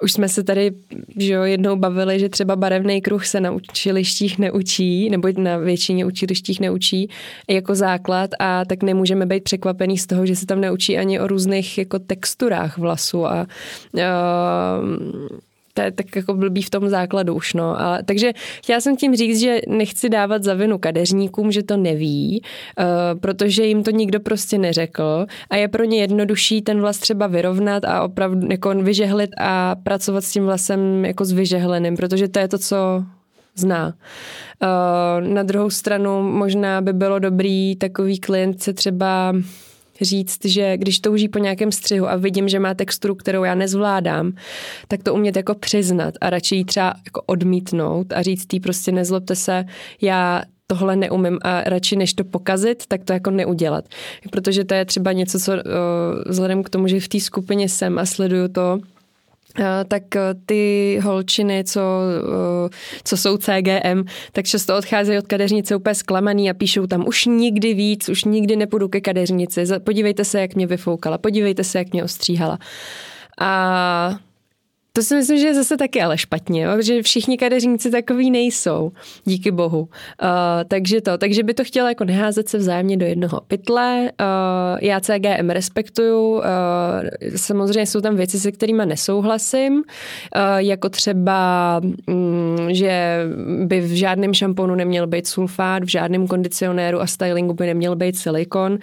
už 0.02 0.12
jsme 0.12 0.28
se 0.28 0.44
tady 0.44 0.72
že 1.16 1.32
jo, 1.32 1.42
jednou 1.42 1.76
bavili, 1.76 2.20
že 2.20 2.28
třeba 2.28 2.56
barevný 2.56 3.00
kruh 3.00 3.26
se 3.26 3.40
na 3.40 3.50
učilištích 3.50 4.38
neučí, 4.38 5.10
nebo 5.10 5.28
na 5.36 5.56
většině 5.56 6.04
učilištích 6.04 6.60
neučí 6.60 7.08
jako 7.50 7.74
základ 7.74 8.30
a 8.38 8.64
tak 8.64 8.82
nemůžeme 8.82 9.26
být 9.26 9.44
překvapený 9.44 9.98
z 9.98 10.06
toho, 10.06 10.26
že 10.26 10.36
se 10.36 10.46
tam 10.46 10.60
neučí 10.60 10.98
ani 10.98 11.20
o 11.20 11.26
různých 11.26 11.78
jako 11.78 11.98
texturách 11.98 12.78
vlasu 12.78 13.26
a 13.26 13.46
uh, 13.94 14.00
to 15.74 15.82
je 15.82 15.90
tak 15.90 16.16
jako 16.16 16.34
blbý 16.34 16.62
v 16.62 16.70
tom 16.70 16.88
základu 16.88 17.34
už, 17.34 17.54
no. 17.54 17.80
A, 17.80 17.98
takže 18.04 18.32
chtěla 18.62 18.80
jsem 18.80 18.96
tím 18.96 19.16
říct, 19.16 19.40
že 19.40 19.60
nechci 19.68 20.08
dávat 20.08 20.42
za 20.42 20.54
vinu 20.54 20.78
kadeřníkům, 20.78 21.52
že 21.52 21.62
to 21.62 21.76
neví, 21.76 22.42
uh, 22.78 23.20
protože 23.20 23.64
jim 23.64 23.82
to 23.82 23.90
nikdo 23.90 24.20
prostě 24.20 24.58
neřekl 24.58 25.26
a 25.50 25.56
je 25.56 25.68
pro 25.68 25.84
ně 25.84 26.00
jednodušší 26.00 26.62
ten 26.62 26.80
vlas 26.80 26.98
třeba 26.98 27.26
vyrovnat 27.26 27.84
a 27.84 28.02
opravdu 28.02 28.46
jako 28.50 28.74
vyžehlit 28.74 29.30
a 29.38 29.76
pracovat 29.82 30.24
s 30.24 30.32
tím 30.32 30.44
vlasem 30.44 31.04
jako 31.04 31.24
s 31.24 31.32
vyžehleným, 31.32 31.96
protože 31.96 32.28
to 32.28 32.38
je 32.38 32.48
to, 32.48 32.58
co 32.58 33.04
zná. 33.56 33.94
Uh, 34.62 35.28
na 35.28 35.42
druhou 35.42 35.70
stranu 35.70 36.22
možná 36.22 36.80
by 36.80 36.92
bylo 36.92 37.18
dobrý 37.18 37.76
takový 37.76 38.18
klient 38.18 38.62
se 38.62 38.72
třeba 38.72 39.32
říct, 40.00 40.44
že 40.44 40.76
když 40.76 41.00
touží 41.00 41.28
po 41.28 41.38
nějakém 41.38 41.72
střihu 41.72 42.08
a 42.08 42.16
vidím, 42.16 42.48
že 42.48 42.58
má 42.58 42.74
texturu, 42.74 43.14
kterou 43.14 43.44
já 43.44 43.54
nezvládám, 43.54 44.32
tak 44.88 45.02
to 45.02 45.14
umět 45.14 45.36
jako 45.36 45.54
přiznat 45.54 46.14
a 46.20 46.30
radši 46.30 46.56
ji 46.56 46.64
třeba 46.64 46.94
jako 47.04 47.22
odmítnout 47.26 48.12
a 48.12 48.22
říct 48.22 48.46
tý 48.46 48.60
prostě 48.60 48.92
nezlobte 48.92 49.36
se, 49.36 49.64
já 50.00 50.42
tohle 50.66 50.96
neumím 50.96 51.38
a 51.42 51.60
radši 51.60 51.96
než 51.96 52.14
to 52.14 52.24
pokazit, 52.24 52.86
tak 52.88 53.04
to 53.04 53.12
jako 53.12 53.30
neudělat. 53.30 53.84
Protože 54.30 54.64
to 54.64 54.74
je 54.74 54.84
třeba 54.84 55.12
něco, 55.12 55.40
co 55.40 55.52
uh, 55.52 55.58
vzhledem 56.26 56.62
k 56.62 56.70
tomu, 56.70 56.88
že 56.88 57.00
v 57.00 57.08
té 57.08 57.20
skupině 57.20 57.68
jsem 57.68 57.98
a 57.98 58.06
sleduju 58.06 58.48
to, 58.48 58.78
Eh, 58.78 58.99
tak 59.88 60.16
eh, 60.16 60.20
ty 60.46 60.98
holčiny, 61.02 61.64
co, 61.64 61.80
eh, 61.80 62.68
co 63.04 63.16
jsou 63.16 63.36
CGM, 63.36 64.04
tak 64.32 64.46
často 64.46 64.76
odcházejí 64.76 65.18
od 65.18 65.26
kadeřnice 65.26 65.76
úplně 65.76 65.94
zklamaný 65.94 66.50
a 66.50 66.54
píšou 66.54 66.86
tam 66.86 67.08
už 67.08 67.26
nikdy 67.26 67.74
víc, 67.74 68.08
už 68.08 68.24
nikdy 68.24 68.56
nepůjdu 68.56 68.88
ke 68.88 69.00
kadeřnici, 69.00 69.64
podívejte 69.78 70.24
se, 70.24 70.40
jak 70.40 70.54
mě 70.54 70.66
vyfoukala, 70.66 71.18
podívejte 71.18 71.64
se, 71.64 71.78
jak 71.78 71.92
mě 71.92 72.04
ostříhala. 72.04 72.58
A 73.40 74.18
to 74.92 75.02
si 75.02 75.14
myslím, 75.14 75.38
že 75.38 75.46
je 75.46 75.54
zase 75.54 75.76
taky 75.76 76.02
ale 76.02 76.18
špatně, 76.18 76.62
jo? 76.62 76.82
že 76.82 77.02
všichni 77.02 77.38
kadeřníci 77.38 77.90
takový 77.90 78.30
nejsou, 78.30 78.92
díky 79.24 79.50
bohu. 79.50 79.80
Uh, 79.80 79.88
takže 80.68 81.00
to, 81.00 81.18
takže 81.18 81.42
by 81.42 81.54
to 81.54 81.64
chtělo 81.64 81.88
jako 81.88 82.04
neházet 82.04 82.48
se 82.48 82.58
vzájemně 82.58 82.96
do 82.96 83.06
jednoho 83.06 83.40
pytle. 83.46 84.10
Uh, 84.20 84.78
já 84.80 85.00
CGM 85.00 85.50
respektuju, 85.50 86.28
uh, 86.28 86.42
samozřejmě 87.36 87.86
jsou 87.86 88.00
tam 88.00 88.16
věci, 88.16 88.40
se 88.40 88.52
kterými 88.52 88.86
nesouhlasím, 88.86 89.74
uh, 89.74 89.82
jako 90.56 90.88
třeba, 90.88 91.80
um, 92.08 92.56
že 92.68 93.24
by 93.64 93.80
v 93.80 93.92
žádném 93.96 94.34
šamponu 94.34 94.74
neměl 94.74 95.06
být 95.06 95.26
sulfát, 95.26 95.84
v 95.84 95.88
žádném 95.88 96.26
kondicionéru 96.26 97.00
a 97.00 97.06
stylingu 97.06 97.54
by 97.54 97.66
neměl 97.66 97.96
být 97.96 98.16
silikon. 98.16 98.72
Uh, 98.72 98.78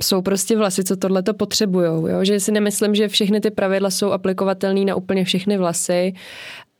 jsou 0.00 0.22
prostě 0.22 0.56
vlasy, 0.56 0.84
co 0.84 0.96
tohle 0.96 1.22
to 1.22 1.34
potřebujou, 1.34 2.08
že 2.22 2.40
si 2.40 2.52
nemyslím, 2.52 2.94
že 2.94 3.08
všechny 3.08 3.40
ty 3.40 3.50
pravidla 3.50 3.90
jsou 3.90 4.12
aplikovatelné 4.12 4.75
na 4.84 4.94
úplně 4.94 5.24
všechny 5.24 5.58
vlasy. 5.58 6.14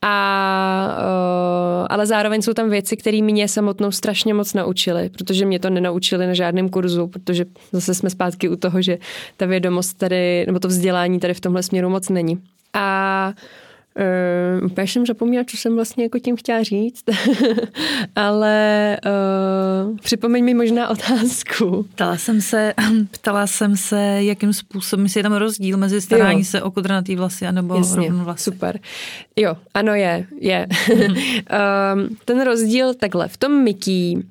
A, 0.01 0.97
uh, 0.99 1.87
ale 1.89 2.05
zároveň 2.05 2.41
jsou 2.41 2.53
tam 2.53 2.69
věci, 2.69 2.97
které 2.97 3.21
mě 3.21 3.47
samotnou 3.47 3.91
strašně 3.91 4.33
moc 4.33 4.53
naučily, 4.53 5.09
protože 5.09 5.45
mě 5.45 5.59
to 5.59 5.69
nenaučili 5.69 6.27
na 6.27 6.33
žádném 6.33 6.69
kurzu, 6.69 7.07
protože 7.07 7.45
zase 7.71 7.93
jsme 7.93 8.09
zpátky 8.09 8.49
u 8.49 8.55
toho, 8.55 8.81
že 8.81 8.97
ta 9.37 9.45
vědomost 9.45 9.97
tady, 9.97 10.45
nebo 10.45 10.59
to 10.59 10.67
vzdělání 10.67 11.19
tady 11.19 11.33
v 11.33 11.39
tomhle 11.41 11.63
směru 11.63 11.89
moc 11.89 12.09
není. 12.09 12.41
A 12.73 13.27
Uh, 13.27 13.66
úplně 14.65 14.87
jsem 14.87 15.05
zapomněla, 15.05 15.45
co 15.47 15.57
jsem 15.57 15.75
vlastně 15.75 16.03
jako 16.03 16.19
tím 16.19 16.35
chtěla 16.35 16.63
říct, 16.63 17.03
ale 18.15 18.97
uh, 19.05 19.97
připomeň 19.97 20.43
mi 20.43 20.53
možná 20.53 20.87
otázku. 20.89 21.85
Ptala 21.93 22.17
jsem 22.17 22.41
se, 22.41 22.73
ptala 23.11 23.47
jsem 23.47 23.77
se, 23.77 23.99
jakým 24.19 24.53
způsobem, 24.53 25.05
jestli 25.05 25.19
je 25.19 25.23
tam 25.23 25.33
rozdíl 25.33 25.77
mezi 25.77 26.01
starání 26.01 26.39
jo. 26.39 26.45
se 26.45 26.61
o 26.61 26.71
kudrnatý 26.71 27.15
vlasy 27.15 27.47
anebo 27.47 27.75
Jasně, 27.75 28.11
vlasy. 28.11 28.43
super. 28.43 28.79
Jo, 29.35 29.55
ano 29.73 29.95
je, 29.95 30.27
je. 30.39 30.67
um, 30.89 32.17
ten 32.25 32.41
rozdíl 32.41 32.93
takhle, 32.93 33.27
v 33.27 33.37
tom 33.37 33.63
myký 33.63 34.23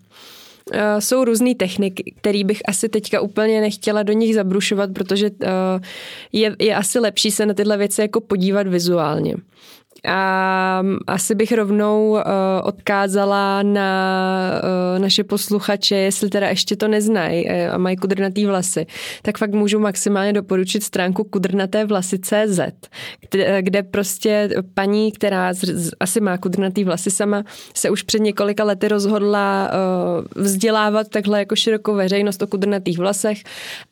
Uh, 0.75 0.81
jsou 0.99 1.25
různé 1.25 1.55
techniky, 1.55 2.15
které 2.17 2.45
bych 2.45 2.61
asi 2.69 2.89
teďka 2.89 3.21
úplně 3.21 3.61
nechtěla 3.61 4.03
do 4.03 4.13
nich 4.13 4.35
zabrušovat, 4.35 4.91
protože 4.93 5.31
uh, 5.31 5.49
je, 6.33 6.57
je 6.59 6.75
asi 6.75 6.99
lepší 6.99 7.31
se 7.31 7.47
na 7.47 7.55
tyhle 7.55 7.77
věci 7.77 8.01
jako 8.01 8.21
podívat 8.21 8.67
vizuálně. 8.67 9.35
A 10.07 10.83
asi 11.07 11.35
bych 11.35 11.53
rovnou 11.53 12.11
uh, 12.11 12.21
odkázala 12.63 13.63
na 13.63 14.61
uh, 14.95 14.99
naše 14.99 15.25
posluchače, 15.25 15.97
jestli 15.97 16.31
teda 16.31 16.49
ještě 16.49 16.77
to 16.77 16.89
neznají 16.89 17.47
uh, 17.47 17.75
a 17.75 17.79
mají 17.79 17.97
kudrnatý 17.97 18.47
vlasy, 18.47 18.87
tak 19.23 19.39
fakt 19.39 19.53
můžu 19.53 19.79
maximálně 19.79 20.33
doporučit 20.33 20.83
stránku 20.83 21.25
kudrnaté 21.25 21.85
vlasy 21.85 22.19
CZ, 22.19 22.61
kde, 23.31 23.63
kde 23.63 23.83
prostě 23.83 24.49
paní, 24.75 25.13
která 25.13 25.53
asi 26.01 26.21
má 26.21 26.39
kudrnatý 26.39 26.85
vlasy 26.85 27.11
sama, 27.11 27.43
se 27.75 27.91
už 27.91 28.03
před 28.03 28.19
několika 28.19 28.65
lety 28.65 28.89
rozhodla 28.89 29.71
vzdělávat 30.37 31.09
takhle 31.09 31.39
jako 31.39 31.57
širokou 31.57 31.95
veřejnost 31.95 32.43
o 32.43 32.47
kudrnatých 32.47 32.99
vlasech 32.99 33.39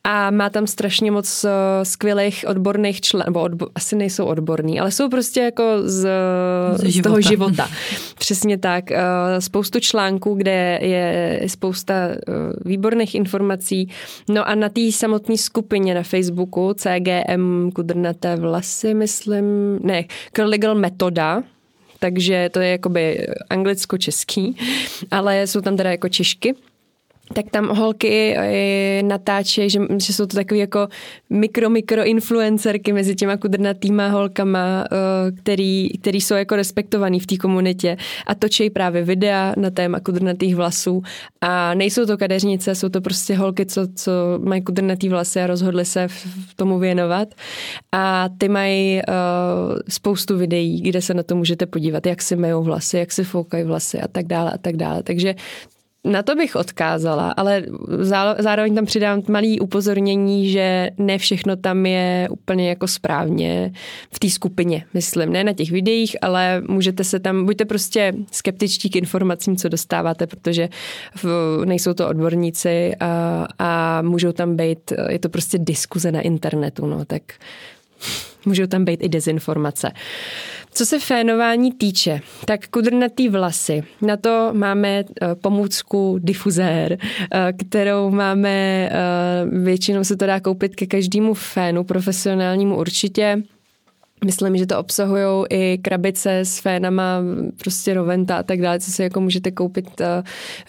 a 0.04 0.30
má 0.30 0.50
tam 0.50 0.66
strašně 0.66 1.10
moc 1.10 1.46
skvělých 1.82 2.44
odborných 2.48 3.00
členů, 3.00 3.24
nebo 3.26 3.40
odbo, 3.40 3.66
asi 3.74 3.96
nejsou 3.96 4.24
odborní, 4.24 4.80
ale 4.80 4.90
jsou 4.90 5.08
prostě 5.08 5.40
jako 5.40 5.64
z 5.84 6.03
z, 6.04 6.94
z 6.96 7.02
toho 7.02 7.20
života. 7.20 7.68
Přesně 8.18 8.58
tak. 8.58 8.90
Eh, 8.90 9.00
spoustu 9.38 9.80
článků, 9.80 10.34
kde 10.34 10.78
je 10.82 11.40
spousta 11.46 11.94
eh, 11.94 12.18
výborných 12.64 13.14
informací. 13.14 13.88
No 14.28 14.48
a 14.48 14.54
na 14.54 14.68
té 14.68 14.92
samotné 14.92 15.36
skupině 15.36 15.94
na 15.94 16.02
Facebooku 16.02 16.74
CGM 16.74 17.70
Kudrnaté 17.74 18.36
vlasy, 18.36 18.94
myslím, 18.94 19.78
ne, 19.82 20.04
Curligal 20.36 20.74
Metoda, 20.74 21.42
takže 21.98 22.50
to 22.52 22.60
je 22.60 22.70
jakoby 22.70 23.26
anglicko-český, 23.50 24.56
ale 25.10 25.46
jsou 25.46 25.60
tam 25.60 25.76
teda 25.76 25.90
jako 25.90 26.08
češky 26.08 26.54
tak 27.32 27.50
tam 27.50 27.68
holky 27.68 28.36
eh, 28.36 29.02
natáčejí, 29.02 29.70
že, 29.70 29.80
že 29.98 30.12
jsou 30.12 30.26
to 30.26 30.36
takové 30.36 30.60
jako 30.60 30.88
mikro, 31.30 31.70
mikro 31.70 32.04
influencerky 32.04 32.92
mezi 32.92 33.14
těma 33.14 33.36
kudrnatýma 33.36 34.08
holkama, 34.08 34.84
eh, 34.92 35.32
který, 35.32 35.88
který 35.98 36.20
jsou 36.20 36.34
jako 36.34 36.56
respektovaný 36.56 37.20
v 37.20 37.26
té 37.26 37.36
komunitě 37.36 37.96
a 38.26 38.34
točí 38.34 38.70
právě 38.70 39.02
videa 39.02 39.54
na 39.56 39.70
téma 39.70 40.00
kudrnatých 40.00 40.56
vlasů. 40.56 41.02
A 41.40 41.74
nejsou 41.74 42.06
to 42.06 42.18
kadeřnice, 42.18 42.74
jsou 42.74 42.88
to 42.88 43.00
prostě 43.00 43.36
holky, 43.36 43.66
co, 43.66 43.86
co 43.94 44.12
mají 44.38 44.62
kudrnatý 44.62 45.08
vlasy 45.08 45.40
a 45.40 45.46
rozhodly 45.46 45.84
se 45.84 46.08
v 46.08 46.54
tomu 46.56 46.78
věnovat. 46.78 47.28
A 47.92 48.28
ty 48.38 48.48
mají 48.48 49.00
uh, 49.08 49.78
spoustu 49.88 50.38
videí, 50.38 50.80
kde 50.80 51.02
se 51.02 51.14
na 51.14 51.22
to 51.22 51.36
můžete 51.36 51.66
podívat, 51.66 52.06
jak 52.06 52.22
si 52.22 52.36
myjou 52.36 52.62
vlasy, 52.62 52.98
jak 52.98 53.12
si 53.12 53.24
foukají 53.24 53.64
vlasy 53.64 54.00
a 54.00 54.08
tak 54.08 54.26
dále 54.26 54.50
a 54.50 54.58
tak 54.58 54.76
dále, 54.76 55.02
takže 55.02 55.34
na 56.04 56.22
to 56.22 56.34
bych 56.34 56.56
odkázala, 56.56 57.30
ale 57.36 57.62
zároveň 58.38 58.74
tam 58.74 58.86
přidám 58.86 59.22
malý 59.28 59.60
upozornění, 59.60 60.50
že 60.50 60.90
ne 60.98 61.18
všechno 61.18 61.56
tam 61.56 61.86
je 61.86 62.28
úplně 62.30 62.68
jako 62.68 62.88
správně 62.88 63.72
v 64.12 64.18
té 64.18 64.30
skupině, 64.30 64.84
myslím. 64.94 65.32
Ne 65.32 65.44
na 65.44 65.52
těch 65.52 65.70
videích, 65.70 66.16
ale 66.22 66.62
můžete 66.68 67.04
se 67.04 67.20
tam, 67.20 67.44
buďte 67.44 67.64
prostě 67.64 68.12
skeptičtí 68.32 68.90
k 68.90 68.96
informacím, 68.96 69.56
co 69.56 69.68
dostáváte, 69.68 70.26
protože 70.26 70.68
v, 71.22 71.62
nejsou 71.64 71.94
to 71.94 72.08
odborníci 72.08 72.92
a, 73.00 73.46
a 73.58 74.02
můžou 74.02 74.32
tam 74.32 74.56
být, 74.56 74.92
je 75.08 75.18
to 75.18 75.28
prostě 75.28 75.58
diskuze 75.58 76.12
na 76.12 76.20
internetu, 76.20 76.86
no, 76.86 77.04
tak 77.04 77.22
můžou 78.46 78.66
tam 78.66 78.84
být 78.84 79.02
i 79.02 79.08
dezinformace. 79.08 79.90
Co 80.76 80.86
se 80.86 80.98
fénování 80.98 81.72
týče, 81.72 82.20
tak 82.44 82.68
kudrnatý 82.68 83.28
vlasy, 83.28 83.82
na 84.02 84.16
to 84.16 84.50
máme 84.52 84.88
eh, 84.98 85.34
pomůcku 85.34 86.18
difuzér, 86.22 86.98
eh, 87.32 87.52
kterou 87.52 88.10
máme, 88.10 88.88
eh, 88.90 88.92
většinou 89.62 90.04
se 90.04 90.16
to 90.16 90.26
dá 90.26 90.40
koupit 90.40 90.76
ke 90.76 90.86
každému 90.86 91.34
fénu, 91.34 91.84
profesionálnímu 91.84 92.76
určitě, 92.76 93.42
Myslím, 94.24 94.56
že 94.56 94.66
to 94.66 94.78
obsahují 94.78 95.44
i 95.50 95.78
krabice 95.82 96.38
s 96.38 96.58
fénama, 96.58 97.20
prostě 97.58 97.94
roventa 97.94 98.36
a 98.36 98.42
tak 98.42 98.60
dále, 98.60 98.80
co 98.80 98.90
si 98.90 99.02
jako 99.02 99.20
můžete 99.20 99.50
koupit 99.50 100.00
uh, 100.00 100.06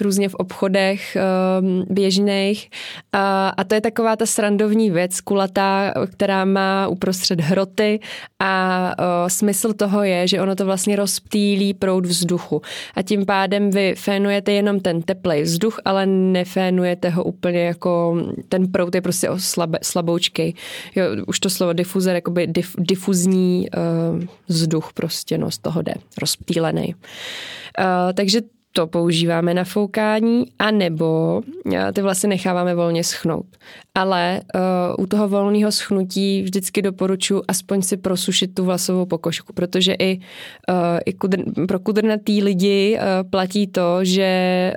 různě 0.01 0.29
v 0.29 0.35
obchodech 0.35 1.17
uh, 1.17 1.85
běžných. 1.89 2.69
Uh, 3.15 3.19
a 3.57 3.63
to 3.67 3.75
je 3.75 3.81
taková 3.81 4.15
ta 4.15 4.25
srandovní 4.25 4.91
věc, 4.91 5.21
kulatá, 5.21 5.93
která 6.11 6.45
má 6.45 6.87
uprostřed 6.87 7.41
hroty 7.41 7.99
a 8.39 8.91
uh, 8.99 9.27
smysl 9.27 9.73
toho 9.73 10.03
je, 10.03 10.27
že 10.27 10.41
ono 10.41 10.55
to 10.55 10.65
vlastně 10.65 10.95
rozptýlí 10.95 11.73
proud 11.73 12.05
vzduchu. 12.05 12.61
A 12.95 13.01
tím 13.01 13.25
pádem 13.25 13.69
vy 13.69 13.95
fénujete 13.97 14.51
jenom 14.51 14.79
ten 14.79 15.01
teplej 15.01 15.41
vzduch, 15.41 15.79
ale 15.85 16.05
nefénujete 16.05 17.09
ho 17.09 17.23
úplně 17.23 17.59
jako, 17.63 18.21
ten 18.49 18.67
proud 18.71 18.95
je 18.95 19.01
prostě 19.01 19.29
slabe, 19.37 19.79
slaboučkej. 19.83 20.53
Jo, 20.95 21.05
už 21.27 21.39
to 21.39 21.49
slovo 21.49 21.73
difuzer, 21.73 22.15
jakoby 22.15 22.47
dif, 22.47 22.75
difuzní 22.77 23.44
uh, 23.53 24.23
vzduch 24.47 24.93
prostě, 24.93 25.37
no 25.37 25.51
z 25.51 25.57
toho 25.57 25.81
jde, 25.81 25.93
rozptýlený. 26.21 26.95
Uh, 26.95 28.13
takže 28.13 28.41
to 28.75 28.87
používáme 28.87 29.53
na 29.53 29.63
foukání, 29.63 30.45
anebo 30.59 31.41
eh, 31.73 31.91
ty 31.93 32.01
vlasy 32.01 32.27
necháváme 32.27 32.75
volně 32.75 33.03
schnout. 33.03 33.45
Ale 33.97 34.41
uh, 34.55 35.03
u 35.03 35.07
toho 35.07 35.27
volného 35.27 35.71
schnutí 35.71 36.41
vždycky 36.41 36.81
doporučuji 36.81 37.43
aspoň 37.47 37.81
si 37.81 37.97
prosušit 37.97 38.55
tu 38.55 38.65
vlasovou 38.65 39.05
pokožku, 39.05 39.53
protože 39.53 39.93
i, 39.93 40.17
uh, 40.17 40.99
i 41.05 41.13
kudr, 41.13 41.43
pro 41.67 41.79
kudrnatý 41.79 42.43
lidi 42.43 42.97
uh, 42.97 43.29
platí 43.29 43.67
to, 43.67 43.99
že 44.01 44.73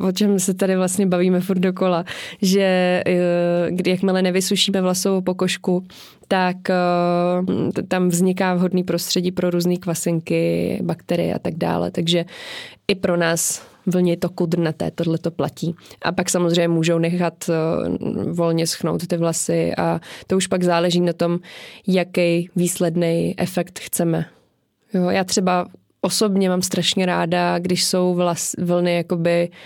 uh, 0.00 0.06
o 0.08 0.12
čem 0.12 0.38
se 0.38 0.54
tady 0.54 0.76
vlastně 0.76 1.06
bavíme 1.06 1.40
furt 1.40 1.58
dokola, 1.58 2.04
že 2.42 3.02
uh, 3.06 3.76
kdy 3.76 3.90
jakmile 3.90 4.22
nevysušíme 4.22 4.80
vlasovou 4.80 5.20
pokožku, 5.20 5.86
tak 6.28 6.56
uh, 6.68 7.70
tam 7.88 8.08
vzniká 8.08 8.54
vhodný 8.54 8.84
prostředí 8.84 9.32
pro 9.32 9.50
různé 9.50 9.76
kvasinky, 9.76 10.78
bakterie 10.82 11.34
a 11.34 11.38
tak 11.38 11.54
dále. 11.54 11.90
Takže 11.90 12.24
i 12.88 12.94
pro 12.96 13.16
nás 13.16 13.62
vlně 13.86 14.16
to 14.16 14.28
kudrnaté, 14.28 14.90
tohle 14.90 15.18
to 15.18 15.30
platí. 15.30 15.74
A 16.02 16.12
pak 16.12 16.30
samozřejmě 16.30 16.68
můžou 16.68 16.98
nechat 16.98 17.34
uh, 17.48 17.54
volně 18.32 18.66
schnout 18.66 19.06
ty 19.06 19.16
vlasy 19.16 19.74
a 19.76 20.00
to 20.26 20.36
už 20.36 20.46
pak 20.46 20.62
záleží 20.62 21.00
na 21.00 21.12
tom, 21.12 21.38
jaký 21.86 22.50
výsledný 22.56 23.34
efekt 23.38 23.78
chceme. 23.78 24.26
Jo, 24.94 25.10
já 25.10 25.24
třeba 25.24 25.66
osobně 26.00 26.48
mám 26.48 26.62
strašně 26.62 27.06
ráda, 27.06 27.58
když 27.58 27.84
jsou 27.84 28.14
vlas, 28.14 28.52
vlny 28.58 28.96
jakoby 28.96 29.48
uh, 29.50 29.56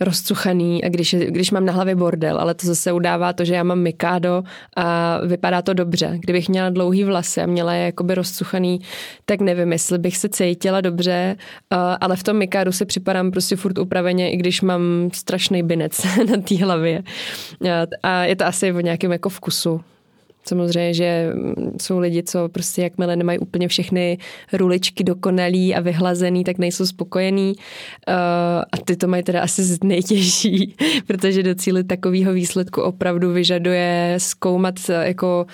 rozcuchaný 0.00 0.84
a 0.84 0.88
když, 0.88 1.14
když 1.14 1.50
mám 1.50 1.64
na 1.64 1.72
hlavě 1.72 1.94
bordel, 1.94 2.38
ale 2.38 2.54
to 2.54 2.66
zase 2.66 2.92
udává 2.92 3.32
to, 3.32 3.44
že 3.44 3.54
já 3.54 3.62
mám 3.62 3.78
mikádo 3.78 4.42
a 4.76 5.18
vypadá 5.26 5.62
to 5.62 5.74
dobře. 5.74 6.18
Kdybych 6.20 6.48
měla 6.48 6.70
dlouhý 6.70 7.04
vlasy 7.04 7.40
a 7.40 7.46
měla 7.46 7.74
je 7.74 7.84
jakoby 7.84 8.14
rozcuchaný, 8.14 8.80
tak 9.24 9.40
nevím, 9.40 9.72
jestli 9.72 9.98
bych 9.98 10.16
se 10.16 10.28
cítila 10.28 10.80
dobře, 10.80 11.36
ale 12.00 12.16
v 12.16 12.22
tom 12.22 12.36
mikádu 12.36 12.72
si 12.72 12.86
připadám 12.86 13.30
prostě 13.30 13.56
furt 13.56 13.78
upraveně, 13.78 14.32
i 14.32 14.36
když 14.36 14.60
mám 14.62 14.82
strašný 15.12 15.62
binec 15.62 16.06
na 16.30 16.36
té 16.36 16.56
hlavě. 16.56 17.02
A 18.02 18.24
je 18.24 18.36
to 18.36 18.46
asi 18.46 18.72
o 18.72 18.80
nějakém 18.80 19.12
jako 19.12 19.28
vkusu. 19.28 19.80
Samozřejmě, 20.48 20.94
že 20.94 21.32
jsou 21.80 21.98
lidi, 21.98 22.22
co 22.22 22.48
prostě 22.48 22.82
jakmile 22.82 23.16
nemají 23.16 23.38
úplně 23.38 23.68
všechny 23.68 24.18
ruličky 24.52 25.04
dokonalý 25.04 25.74
a 25.74 25.80
vyhlazený, 25.80 26.44
tak 26.44 26.58
nejsou 26.58 26.86
spokojení. 26.86 27.52
Uh, 27.56 28.14
a 28.72 28.76
ty 28.84 28.96
to 28.96 29.08
mají 29.08 29.22
teda 29.22 29.42
asi 29.42 29.62
nejtěžší, 29.84 30.76
protože 31.06 31.42
docílit 31.42 31.86
takového 31.86 32.32
výsledku 32.32 32.82
opravdu 32.82 33.32
vyžaduje 33.32 34.14
zkoumat 34.18 34.74
eh, 34.88 35.06
jako 35.06 35.46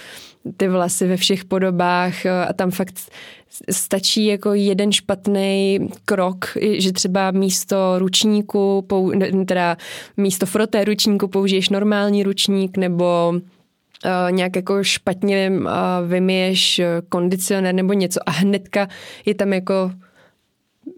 ty 0.56 0.68
vlasy 0.68 1.06
ve 1.06 1.16
všech 1.16 1.44
podobách 1.44 2.26
eh, 2.26 2.46
a 2.46 2.52
tam 2.52 2.70
fakt 2.70 2.94
stačí 3.70 4.26
jako 4.26 4.54
jeden 4.54 4.92
špatný 4.92 5.78
krok, 6.04 6.44
že 6.78 6.92
třeba 6.92 7.30
místo 7.30 7.76
ručníku, 7.98 8.86
teda 9.46 9.76
místo 10.16 10.46
froté 10.46 10.84
ručníku 10.84 11.28
použiješ 11.28 11.68
normální 11.68 12.22
ručník 12.22 12.76
nebo 12.76 13.34
Uh, 14.04 14.32
nějak 14.32 14.56
jako 14.56 14.84
špatně 14.84 15.52
uh, 15.54 15.68
vymiješ 16.06 16.80
kondicionér 17.08 17.74
nebo 17.74 17.92
něco 17.92 18.20
a 18.26 18.30
hnedka 18.30 18.88
je 19.26 19.34
tam 19.34 19.52
jako 19.52 19.90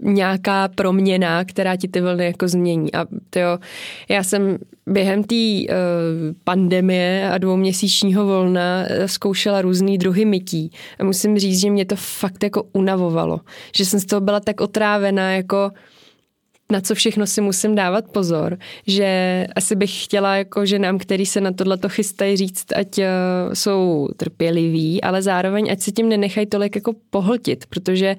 nějaká 0.03 0.69
proměna, 0.69 1.45
která 1.45 1.77
ti 1.77 1.89
ty 1.89 2.01
vlny 2.01 2.25
jako 2.25 2.49
změní. 2.49 2.95
A 2.95 3.07
jo, 3.37 3.59
já 4.09 4.23
jsem 4.23 4.59
během 4.87 5.25
té 5.25 5.35
uh, 5.35 5.75
pandemie 6.45 7.31
a 7.31 7.39
dvouměsíčního 7.39 8.27
volna 8.27 8.81
uh, 8.81 9.07
zkoušela 9.07 9.63
různý 9.63 9.99
druhy 9.99 10.25
mytí. 10.25 10.71
A 10.99 11.05
musím 11.05 11.39
říct, 11.39 11.61
že 11.61 11.71
mě 11.71 11.85
to 11.85 11.97
fakt 11.97 12.43
jako 12.43 12.63
unavovalo. 12.73 13.41
Že 13.77 13.85
jsem 13.85 14.01
z 14.01 14.05
toho 14.05 14.21
byla 14.21 14.41
tak 14.41 14.61
otrávená, 14.61 15.33
jako 15.33 15.71
na 16.73 16.81
co 16.81 16.95
všechno 16.95 17.27
si 17.27 17.41
musím 17.41 17.75
dávat 17.75 18.05
pozor, 18.13 18.59
že 18.87 19.47
asi 19.57 19.77
bych 19.77 20.05
chtěla 20.05 20.37
jako 20.37 20.67
ženám, 20.67 20.99
který 20.99 21.27
se 21.27 21.41
na 21.41 21.53
tohle 21.53 21.77
to 21.77 21.89
chystají 21.89 22.37
říct, 22.37 22.73
ať 22.77 22.99
uh, 22.99 23.05
jsou 23.53 24.09
trpěliví, 24.17 25.03
ale 25.03 25.23
zároveň 25.23 25.69
ať 25.73 25.81
se 25.81 25.93
tím 25.93 26.09
nenechají 26.09 26.47
tolik 26.47 26.75
jako 26.75 26.93
pohltit, 27.11 27.67
protože 27.67 28.17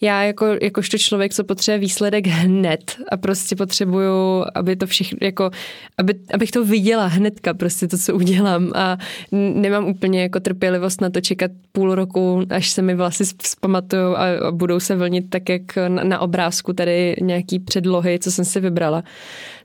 já 0.00 0.22
jako, 0.22 0.46
jakožto 0.62 0.98
člověk, 0.98 1.34
co 1.34 1.44
potřebuje 1.44 1.78
výsledek 1.78 2.26
hned 2.26 2.96
a 3.08 3.16
prostě 3.16 3.56
potřebuju, 3.56 4.44
aby 4.54 4.76
to 4.76 4.86
všechno, 4.86 5.18
jako, 5.22 5.50
aby, 5.98 6.14
abych 6.34 6.50
to 6.50 6.64
viděla 6.64 7.06
hnedka, 7.06 7.54
prostě 7.54 7.88
to, 7.88 7.98
co 7.98 8.14
udělám 8.14 8.72
a 8.74 8.98
nemám 9.32 9.88
úplně 9.88 10.22
jako 10.22 10.40
trpělivost 10.40 11.00
na 11.00 11.10
to 11.10 11.20
čekat 11.20 11.50
půl 11.72 11.94
roku, 11.94 12.42
až 12.50 12.70
se 12.70 12.82
mi 12.82 12.94
vlasy 12.94 13.24
vzpamatují 13.42 14.02
a, 14.02 14.48
a 14.48 14.50
budou 14.50 14.80
se 14.80 14.96
vlnit 14.96 15.30
tak, 15.30 15.48
jak 15.48 15.76
na, 15.88 16.04
na 16.04 16.18
obrázku 16.18 16.72
tady 16.72 17.16
nějaký 17.20 17.58
předloh 17.58 17.83
předlohy, 17.84 18.18
co 18.18 18.30
jsem 18.30 18.44
si 18.44 18.60
vybrala, 18.60 19.04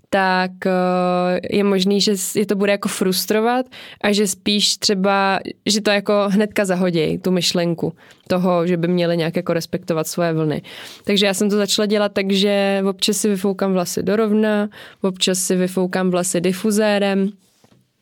tak 0.09 0.51
eh, 0.65 1.39
je 1.49 1.63
možný, 1.63 2.01
že 2.01 2.13
je 2.35 2.45
to 2.45 2.55
bude 2.55 2.71
jako 2.71 2.87
frustrovat 2.87 3.65
a 4.01 4.11
že 4.11 4.27
spíš 4.27 4.77
třeba, 4.77 5.39
že 5.65 5.81
to 5.81 5.91
jako 5.91 6.13
hnedka 6.27 6.65
zahodí, 6.65 7.17
tu 7.17 7.31
myšlenku 7.31 7.93
toho, 8.27 8.67
že 8.67 8.77
by 8.77 8.87
měli 8.87 9.17
nějak 9.17 9.35
jako 9.35 9.53
respektovat 9.53 10.07
svoje 10.07 10.33
vlny. 10.33 10.61
Takže 11.03 11.25
já 11.25 11.33
jsem 11.33 11.49
to 11.49 11.55
začala 11.55 11.85
dělat 11.85 12.13
tak, 12.13 12.31
že 12.31 12.83
občas 12.89 13.17
si 13.17 13.29
vyfoukám 13.29 13.73
vlasy 13.73 14.03
do 14.03 14.15
rovna, 14.15 14.69
občas 15.01 15.39
si 15.39 15.55
vyfoukám 15.55 16.09
vlasy 16.09 16.41
difuzérem, 16.41 17.31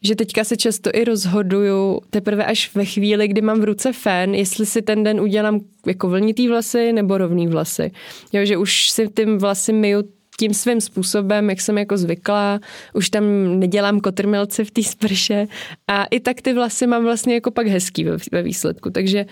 že 0.03 0.15
teďka 0.15 0.43
se 0.43 0.57
často 0.57 0.89
i 0.93 1.03
rozhoduju 1.03 2.01
teprve 2.09 2.45
až 2.45 2.75
ve 2.75 2.85
chvíli, 2.85 3.27
kdy 3.27 3.41
mám 3.41 3.61
v 3.61 3.63
ruce 3.63 3.93
fén, 3.93 4.35
jestli 4.35 4.65
si 4.65 4.81
ten 4.81 5.03
den 5.03 5.19
udělám 5.21 5.59
jako 5.85 6.09
vlnitý 6.09 6.47
vlasy 6.47 6.93
nebo 6.93 7.17
rovný 7.17 7.47
vlasy. 7.47 7.91
Jo, 8.33 8.45
že 8.45 8.57
už 8.57 8.89
si 8.89 9.07
tím 9.07 9.37
vlasy 9.37 9.73
myju 9.73 10.03
tím 10.39 10.53
svým 10.53 10.81
způsobem, 10.81 11.49
jak 11.49 11.61
jsem 11.61 11.77
jako 11.77 11.97
zvyklá, 11.97 12.59
už 12.93 13.09
tam 13.09 13.23
nedělám 13.59 13.99
kotrmelce 13.99 14.63
v 14.63 14.71
té 14.71 14.83
sprše 14.83 15.47
a 15.87 16.05
i 16.05 16.19
tak 16.19 16.41
ty 16.41 16.53
vlasy 16.53 16.87
mám 16.87 17.03
vlastně 17.03 17.33
jako 17.33 17.51
pak 17.51 17.67
hezký 17.67 18.05
ve 18.31 18.43
výsledku, 18.43 18.89
takže 18.89 19.25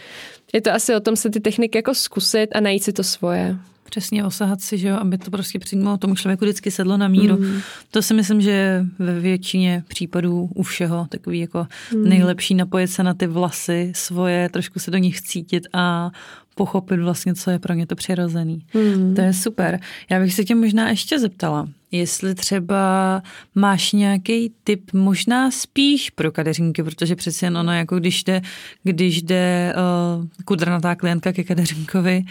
je 0.53 0.61
to 0.61 0.71
asi 0.71 0.95
o 0.95 0.99
tom 0.99 1.15
se 1.15 1.29
ty 1.29 1.39
techniky 1.39 1.77
jako 1.77 1.93
zkusit 1.93 2.47
a 2.55 2.59
najít 2.59 2.83
si 2.83 2.93
to 2.93 3.03
svoje. 3.03 3.55
Přesně 3.89 4.25
osahat 4.25 4.61
si, 4.61 4.77
že 4.77 4.87
jo, 4.87 4.97
aby 5.01 5.17
to 5.17 5.31
prostě 5.31 5.59
přijmalo 5.59 5.97
tomu 5.97 6.15
člověku 6.15 6.45
vždycky 6.45 6.71
sedlo 6.71 6.97
na 6.97 7.07
míru. 7.07 7.37
Mm. 7.37 7.61
To 7.91 8.01
si 8.01 8.13
myslím, 8.13 8.41
že 8.41 8.85
ve 8.99 9.19
většině 9.19 9.83
případů 9.87 10.49
u 10.55 10.63
všeho 10.63 11.07
takový 11.09 11.39
jako 11.39 11.67
mm. 11.93 12.09
nejlepší 12.09 12.55
napojit 12.55 12.91
se 12.91 13.03
na 13.03 13.13
ty 13.13 13.27
vlasy 13.27 13.91
svoje, 13.95 14.49
trošku 14.49 14.79
se 14.79 14.91
do 14.91 14.97
nich 14.97 15.21
cítit 15.21 15.67
a 15.73 16.11
pochopit 16.55 16.99
vlastně, 16.99 17.35
co 17.35 17.51
je 17.51 17.59
pro 17.59 17.73
ně 17.73 17.87
to 17.87 17.95
přirozený. 17.95 18.65
Mm. 18.73 19.15
To 19.15 19.21
je 19.21 19.33
super. 19.33 19.79
Já 20.09 20.19
bych 20.19 20.33
se 20.33 20.43
tě 20.43 20.55
možná 20.55 20.89
ještě 20.89 21.19
zeptala, 21.19 21.67
jestli 21.91 22.35
třeba 22.35 23.21
máš 23.55 23.91
nějaký 23.91 24.51
tip, 24.63 24.93
možná 24.93 25.51
spíš 25.51 26.09
pro 26.09 26.31
kadeřínky, 26.31 26.83
protože 26.83 27.15
přeci 27.15 27.45
jen 27.45 27.57
ono, 27.57 27.73
jako 27.73 27.99
když 27.99 28.23
jde, 28.23 28.41
když 28.83 29.21
jde 29.21 29.73
uh, 29.75 30.25
kudrnatá 30.45 30.95
klientka 30.95 31.33
ke 31.33 31.43
kadeřínkovi, 31.43 32.23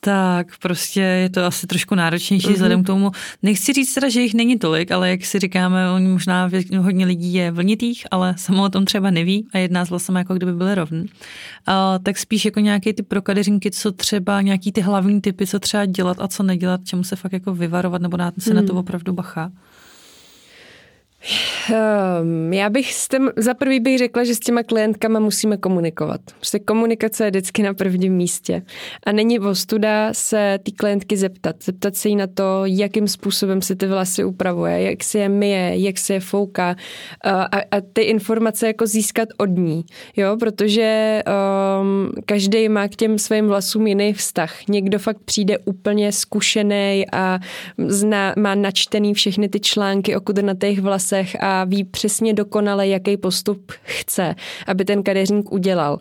tak 0.00 0.58
prostě 0.58 1.00
je 1.00 1.30
to 1.30 1.44
asi 1.44 1.66
trošku 1.66 1.94
náročnější 1.94 2.46
mm-hmm. 2.46 2.52
vzhledem 2.52 2.82
k 2.82 2.86
tomu. 2.86 3.10
Nechci 3.42 3.72
říct 3.72 3.94
teda, 3.94 4.08
že 4.08 4.20
jich 4.20 4.34
není 4.34 4.58
tolik, 4.58 4.90
ale 4.90 5.10
jak 5.10 5.24
si 5.24 5.38
říkáme, 5.38 5.90
oni 5.90 6.08
možná 6.08 6.50
hodně 6.78 7.06
lidí 7.06 7.34
je 7.34 7.50
vlnitých, 7.50 8.06
ale 8.10 8.34
samo 8.38 8.62
o 8.62 8.68
tom 8.68 8.84
třeba 8.84 9.10
neví 9.10 9.46
a 9.52 9.58
jedná 9.58 9.84
s 9.84 9.90
vlasem 9.90 10.16
jako 10.16 10.34
kdyby 10.34 10.52
byly 10.52 10.74
rovný. 10.74 11.00
Uh, 11.00 11.06
tak 12.02 12.18
spíš 12.18 12.44
jako 12.44 12.60
nějaký 12.60 12.92
ty 12.92 13.02
pro 13.02 13.22
kadeřinky, 13.22 13.70
co 13.70 13.92
třeba, 13.92 14.40
nějaký 14.40 14.72
ty 14.72 14.80
hlavní 14.80 15.20
typy, 15.20 15.46
co 15.46 15.58
třeba 15.58 15.84
dělat 15.84 16.16
a 16.20 16.28
co 16.28 16.42
nedělat, 16.42 16.80
čemu 16.84 17.04
se 17.04 17.16
fakt 17.16 17.32
jako 17.32 17.54
vyvarovat 17.54 18.02
nebo 18.02 18.16
dát 18.16 18.34
se 18.38 18.50
mm. 18.50 18.56
na 18.56 18.62
to 18.62 18.72
mhm. 18.72 18.78
opravdu 18.78 19.12
bacha. 19.12 19.52
Um, 21.70 22.52
já 22.52 22.70
bych 22.70 22.94
s 22.94 23.08
tím, 23.08 23.30
za 23.36 23.54
prvý 23.54 23.80
bych 23.80 23.98
řekla, 23.98 24.24
že 24.24 24.34
s 24.34 24.40
těma 24.40 24.62
klientkama 24.62 25.20
musíme 25.20 25.56
komunikovat. 25.56 26.20
Prostě 26.36 26.58
komunikace 26.58 27.24
je 27.24 27.30
vždycky 27.30 27.62
na 27.62 27.74
prvním 27.74 28.12
místě. 28.12 28.62
A 29.06 29.12
není 29.12 29.38
ostuda 29.38 30.08
se 30.12 30.58
ty 30.62 30.72
klientky 30.72 31.16
zeptat. 31.16 31.56
Zeptat 31.64 31.96
se 31.96 32.08
jí 32.08 32.16
na 32.16 32.26
to, 32.26 32.62
jakým 32.64 33.08
způsobem 33.08 33.62
si 33.62 33.76
ty 33.76 33.86
vlasy 33.86 34.24
upravuje, 34.24 34.82
jak 34.82 35.04
si 35.04 35.18
je 35.18 35.28
myje, 35.28 35.72
jak 35.74 35.98
si 35.98 36.12
je 36.12 36.20
fouká 36.20 36.76
a, 37.24 37.44
a 37.70 37.80
ty 37.92 38.02
informace 38.02 38.66
jako 38.66 38.86
získat 38.86 39.28
od 39.36 39.50
ní. 39.50 39.84
Jo, 40.16 40.36
protože 40.40 41.22
um, 41.80 42.10
každý 42.26 42.68
má 42.68 42.88
k 42.88 42.96
těm 42.96 43.18
svým 43.18 43.46
vlasům 43.46 43.86
jiný 43.86 44.12
vztah. 44.12 44.68
Někdo 44.68 44.98
fakt 44.98 45.18
přijde 45.24 45.58
úplně 45.58 46.12
zkušený 46.12 47.04
a 47.12 47.38
zná, 47.78 48.34
má 48.38 48.54
načtený 48.54 49.14
všechny 49.14 49.48
ty 49.48 49.60
články 49.60 50.16
o 50.16 50.20
kudrnatých 50.20 50.80
vlasech 50.80 51.16
procesech 51.16 51.36
ví 51.64 51.84
přesně 51.84 52.34
dokonale, 52.34 52.88
jaký 52.88 53.16
postup 53.16 53.72
chce, 53.82 54.34
aby 54.66 54.84
ten 54.84 55.02
kadeřník 55.02 55.52
udělal. 55.52 55.98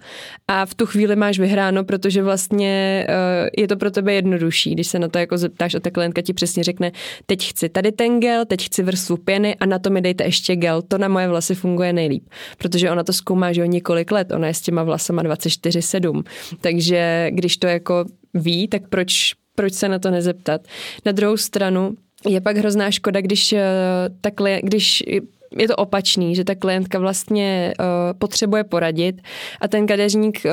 A 0.47 0.65
v 0.65 0.75
tu 0.75 0.85
chvíli 0.85 1.15
máš 1.15 1.39
vyhráno, 1.39 1.83
protože 1.83 2.23
vlastně 2.23 3.05
uh, 3.09 3.47
je 3.57 3.67
to 3.67 3.77
pro 3.77 3.91
tebe 3.91 4.13
jednodušší, 4.13 4.71
když 4.71 4.87
se 4.87 4.99
na 4.99 5.07
to 5.07 5.17
jako 5.17 5.37
zeptáš 5.37 5.75
a 5.75 5.79
ta 5.79 5.91
klientka 5.91 6.21
ti 6.21 6.33
přesně 6.33 6.63
řekne, 6.63 6.91
teď 7.25 7.49
chci 7.49 7.69
tady 7.69 7.91
ten 7.91 8.19
gel, 8.19 8.45
teď 8.45 8.65
chci 8.65 8.83
vrstvu 8.83 9.17
pěny 9.17 9.55
a 9.55 9.65
na 9.65 9.79
to 9.79 9.89
mi 9.89 10.01
dejte 10.01 10.23
ještě 10.23 10.55
gel, 10.55 10.81
to 10.81 10.97
na 10.97 11.07
moje 11.07 11.27
vlasy 11.27 11.55
funguje 11.55 11.93
nejlíp, 11.93 12.29
protože 12.57 12.91
ona 12.91 13.03
to 13.03 13.13
zkoumá, 13.13 13.53
že 13.53 13.63
o 13.63 13.65
několik 13.65 14.11
let, 14.11 14.31
ona 14.31 14.47
je 14.47 14.53
s 14.53 14.61
těma 14.61 14.83
vlasama 14.83 15.23
24-7, 15.23 16.23
takže 16.61 17.29
když 17.31 17.57
to 17.57 17.67
jako 17.67 18.05
ví, 18.33 18.67
tak 18.67 18.81
proč 18.89 19.33
proč 19.55 19.73
se 19.73 19.89
na 19.89 19.99
to 19.99 20.11
nezeptat. 20.11 20.61
Na 21.05 21.11
druhou 21.11 21.37
stranu, 21.37 21.95
je 22.29 22.41
pak 22.41 22.57
hrozná 22.57 22.91
škoda, 22.91 23.21
když, 23.21 23.53
eh, 23.53 23.63
ta 24.21 24.31
klient, 24.31 24.65
když 24.65 25.03
je 25.57 25.67
to 25.67 25.75
opačný, 25.75 26.35
že 26.35 26.43
ta 26.43 26.55
klientka 26.55 26.99
vlastně 26.99 27.73
uh, 27.79 27.85
potřebuje 28.19 28.63
poradit 28.63 29.21
a 29.61 29.67
ten 29.67 29.87
kadeřník 29.87 30.41
uh, 30.45 30.51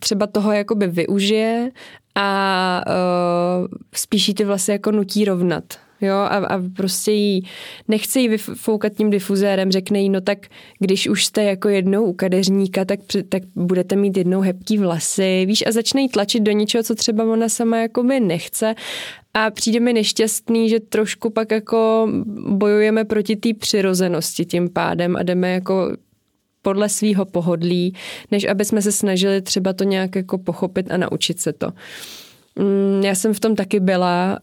třeba 0.00 0.26
toho 0.26 0.52
jakoby 0.52 0.86
využije 0.86 1.70
a 2.14 2.80
uh, 2.86 3.66
spíš 3.94 4.32
ty 4.36 4.44
vlastně 4.44 4.72
jako 4.72 4.90
nutí 4.90 5.24
rovnat. 5.24 5.87
Jo, 6.00 6.14
a, 6.14 6.36
a 6.36 6.62
prostě 6.76 7.12
jí, 7.12 7.44
nechce 7.88 8.20
jí 8.20 8.28
vyfoukat 8.28 8.92
tím 8.92 9.10
difuzérem, 9.10 9.72
řekne 9.72 10.00
jí, 10.00 10.08
no 10.08 10.20
tak 10.20 10.38
když 10.78 11.08
už 11.08 11.24
jste 11.24 11.42
jako 11.42 11.68
jednou 11.68 12.04
u 12.04 12.12
kadeřníka, 12.12 12.84
tak, 12.84 13.00
tak 13.28 13.42
budete 13.54 13.96
mít 13.96 14.16
jednou 14.16 14.40
hebký 14.40 14.78
vlasy, 14.78 15.44
víš, 15.46 15.64
a 15.66 15.72
začne 15.72 16.00
jí 16.00 16.08
tlačit 16.08 16.42
do 16.42 16.52
něčeho, 16.52 16.82
co 16.84 16.94
třeba 16.94 17.24
ona 17.24 17.48
sama 17.48 17.78
jakoby 17.78 18.20
nechce 18.20 18.74
a 19.34 19.50
přijde 19.50 19.80
mi 19.80 19.92
nešťastný, 19.92 20.68
že 20.68 20.80
trošku 20.80 21.30
pak 21.30 21.50
jako 21.50 22.08
bojujeme 22.48 23.04
proti 23.04 23.36
té 23.36 23.54
přirozenosti 23.54 24.44
tím 24.44 24.68
pádem 24.68 25.16
a 25.16 25.22
jdeme 25.22 25.50
jako 25.50 25.96
podle 26.62 26.88
svého 26.88 27.24
pohodlí, 27.24 27.94
než 28.30 28.44
aby 28.44 28.64
jsme 28.64 28.82
se 28.82 28.92
snažili 28.92 29.42
třeba 29.42 29.72
to 29.72 29.84
nějak 29.84 30.16
jako 30.16 30.38
pochopit 30.38 30.90
a 30.90 30.96
naučit 30.96 31.40
se 31.40 31.52
to. 31.52 31.72
Mm, 32.58 33.04
já 33.04 33.14
jsem 33.14 33.34
v 33.34 33.40
tom 33.40 33.54
taky 33.56 33.80
byla, 33.80 34.38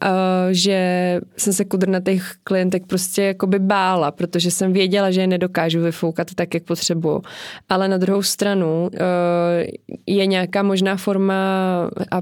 že 0.51 1.21
jsem 1.38 1.54
se 1.54 1.65
kudrnatých 1.65 2.32
klientek 2.43 2.86
prostě 2.88 3.21
jakoby 3.23 3.60
bála, 3.60 4.12
protože 4.12 4.51
jsem 4.51 4.73
věděla, 4.73 5.12
že 5.12 5.21
je 5.21 5.28
nedokážu 5.28 5.82
vyfoukat 5.82 6.28
tak, 6.36 6.54
jak 6.54 6.63
potřebuju. 6.63 7.21
Ale 7.69 7.88
na 7.88 7.97
druhou 7.97 8.21
stranu 8.21 8.89
e, 8.93 8.99
je 10.08 10.25
nějaká 10.25 10.63
možná 10.63 10.97
forma, 10.97 11.36
a 12.12 12.21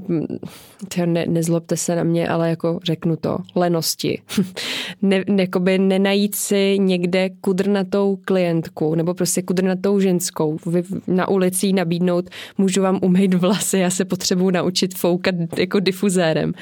ne, 1.06 1.26
nezlobte 1.28 1.76
se 1.76 1.96
na 1.96 2.02
mě, 2.02 2.28
ale 2.28 2.50
jako 2.50 2.80
řeknu 2.84 3.16
to, 3.16 3.38
lenosti. 3.54 4.22
ne, 5.02 5.24
jakoby 5.38 5.78
nenajít 5.78 6.34
si 6.34 6.78
někde 6.78 7.30
kudrnatou 7.40 8.18
klientku 8.24 8.94
nebo 8.94 9.14
prostě 9.14 9.42
kudrnatou 9.42 10.00
ženskou, 10.00 10.58
na 11.06 11.28
ulici 11.28 11.72
nabídnout, 11.72 12.30
můžu 12.58 12.82
vám 12.82 12.98
umýt 13.02 13.34
vlasy, 13.34 13.78
já 13.78 13.90
se 13.90 14.04
potřebuju 14.04 14.50
naučit 14.50 14.98
foukat 14.98 15.34
jako 15.58 15.80
difuzérem. 15.84 16.52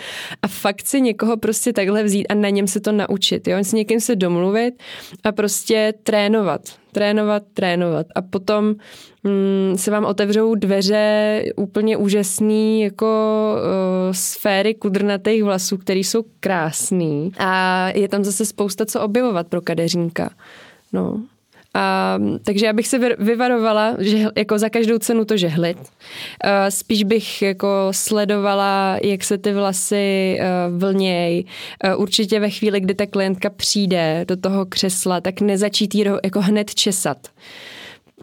A 0.42 0.48
fakt 0.48 0.86
si 0.86 1.00
někoho 1.00 1.36
prostě 1.36 1.72
takhle 1.72 2.04
vzít 2.04 2.26
a 2.26 2.34
na 2.34 2.48
něm 2.48 2.66
se 2.66 2.80
to 2.80 2.92
naučit. 2.92 3.48
Jo? 3.48 3.58
S 3.58 3.72
někým 3.72 4.00
se 4.00 4.16
domluvit 4.16 4.74
a 5.24 5.32
prostě 5.32 5.94
trénovat. 6.02 6.60
Trénovat, 6.92 7.42
trénovat. 7.54 8.06
A 8.14 8.22
potom 8.22 8.74
mm, 9.24 9.78
se 9.78 9.90
vám 9.90 10.04
otevřou 10.04 10.54
dveře 10.54 11.44
úplně 11.56 11.96
úžasný 11.96 12.82
jako 12.82 13.06
uh, 13.54 14.12
sféry 14.12 14.74
kudrnatých 14.74 15.44
vlasů, 15.44 15.76
které 15.76 16.00
jsou 16.00 16.24
krásný. 16.40 17.32
A 17.38 17.88
je 17.94 18.08
tam 18.08 18.24
zase 18.24 18.46
spousta 18.46 18.86
co 18.86 19.00
objevovat 19.00 19.48
pro 19.48 19.60
kadeřínka. 19.60 20.30
No. 20.92 21.20
A, 21.74 22.18
takže 22.44 22.66
já 22.66 22.72
bych 22.72 22.88
se 22.88 22.98
vyvarovala, 23.18 23.96
že 23.98 24.26
jako 24.36 24.58
za 24.58 24.68
každou 24.68 24.98
cenu 24.98 25.24
to 25.24 25.36
žehlit. 25.36 25.78
A, 26.44 26.70
spíš 26.70 27.04
bych 27.04 27.42
jako 27.42 27.68
sledovala, 27.90 28.98
jak 29.02 29.24
se 29.24 29.38
ty 29.38 29.52
vlasy 29.52 30.38
uh, 30.40 30.78
vlněj. 30.78 31.44
Uh, 31.84 32.00
určitě 32.00 32.40
ve 32.40 32.50
chvíli, 32.50 32.80
kdy 32.80 32.94
ta 32.94 33.06
klientka 33.06 33.50
přijde 33.50 34.24
do 34.28 34.36
toho 34.36 34.66
křesla, 34.66 35.20
tak 35.20 35.40
nezačít 35.40 35.94
jí 35.94 36.04
jako 36.24 36.40
hned 36.40 36.74
česat. 36.74 37.18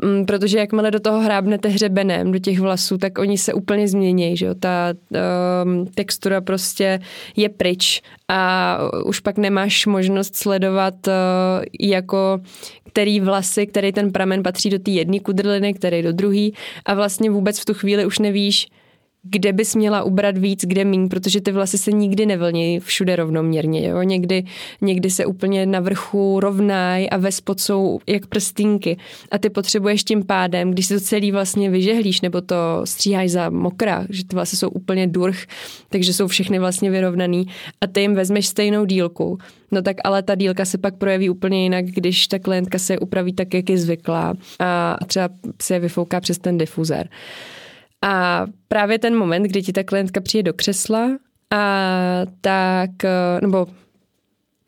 Mm, 0.03 0.25
protože 0.25 0.59
jakmile 0.59 0.91
do 0.91 0.99
toho 0.99 1.19
hrábnete 1.19 1.69
hřebenem, 1.69 2.31
do 2.31 2.39
těch 2.39 2.59
vlasů, 2.59 2.97
tak 2.97 3.17
oni 3.17 3.37
se 3.37 3.53
úplně 3.53 3.87
změní, 3.87 4.37
že 4.37 4.45
jo? 4.45 4.55
Ta 4.59 4.93
um, 5.63 5.85
textura 5.85 6.41
prostě 6.41 6.99
je 7.35 7.49
pryč 7.49 8.01
a 8.27 8.77
už 9.05 9.19
pak 9.19 9.37
nemáš 9.37 9.85
možnost 9.85 10.35
sledovat 10.35 11.07
uh, 11.07 11.13
jako 11.79 12.39
který 12.89 13.19
vlasy, 13.19 13.67
který 13.67 13.91
ten 13.91 14.11
pramen 14.11 14.43
patří 14.43 14.69
do 14.69 14.79
té 14.79 14.91
jedné 14.91 15.19
kudrliny, 15.19 15.73
který 15.73 16.01
do 16.01 16.13
druhé 16.13 16.49
a 16.85 16.93
vlastně 16.93 17.29
vůbec 17.29 17.59
v 17.59 17.65
tu 17.65 17.73
chvíli 17.73 18.05
už 18.05 18.19
nevíš, 18.19 18.67
kde 19.23 19.53
bys 19.53 19.75
měla 19.75 20.03
ubrat 20.03 20.37
víc, 20.37 20.65
kde 20.65 20.85
míň, 20.85 21.09
protože 21.09 21.41
ty 21.41 21.51
vlasy 21.51 21.77
se 21.77 21.91
nikdy 21.91 22.25
nevlní 22.25 22.79
všude 22.79 23.15
rovnoměrně. 23.15 23.87
Jo? 23.87 24.01
Někdy, 24.01 24.43
někdy 24.81 25.09
se 25.09 25.25
úplně 25.25 25.65
na 25.65 25.79
vrchu 25.79 26.39
rovnají 26.39 27.09
a 27.09 27.17
ve 27.17 27.31
spod 27.31 27.59
jsou 27.59 27.99
jak 28.07 28.27
prstínky. 28.27 28.97
A 29.31 29.37
ty 29.37 29.49
potřebuješ 29.49 30.03
tím 30.03 30.25
pádem, 30.25 30.71
když 30.71 30.85
si 30.85 30.93
to 30.93 30.99
celý 30.99 31.31
vlastně 31.31 31.69
vyžehlíš 31.69 32.21
nebo 32.21 32.41
to 32.41 32.55
stříháš 32.83 33.31
za 33.31 33.49
mokra, 33.49 34.05
že 34.09 34.25
ty 34.25 34.35
vlasy 34.35 34.57
jsou 34.57 34.69
úplně 34.69 35.07
durch, 35.07 35.47
takže 35.89 36.13
jsou 36.13 36.27
všechny 36.27 36.59
vlastně 36.59 36.91
vyrovnaný 36.91 37.47
a 37.81 37.87
ty 37.87 38.01
jim 38.01 38.15
vezmeš 38.15 38.47
stejnou 38.47 38.85
dílku, 38.85 39.37
no 39.71 39.81
tak 39.81 39.97
ale 40.03 40.23
ta 40.23 40.35
dílka 40.35 40.65
se 40.65 40.77
pak 40.77 40.97
projeví 40.97 41.29
úplně 41.29 41.63
jinak, 41.63 41.85
když 41.85 42.27
ta 42.27 42.39
klientka 42.39 42.79
se 42.79 42.99
upraví 42.99 43.33
tak, 43.33 43.53
jak 43.53 43.69
je 43.69 43.77
zvyklá 43.77 44.33
a 44.59 44.97
třeba 45.07 45.29
se 45.61 45.73
je 45.73 45.79
vyfouká 45.79 46.19
přes 46.19 46.37
ten 46.37 46.57
difuzér. 46.57 47.09
A 48.01 48.45
právě 48.67 48.99
ten 48.99 49.17
moment, 49.17 49.43
kdy 49.43 49.61
ti 49.61 49.73
ta 49.73 49.83
klientka 49.83 50.21
přijde 50.21 50.43
do 50.43 50.53
křesla 50.53 51.09
a 51.51 52.21
tak, 52.41 52.89
nebo 53.41 53.67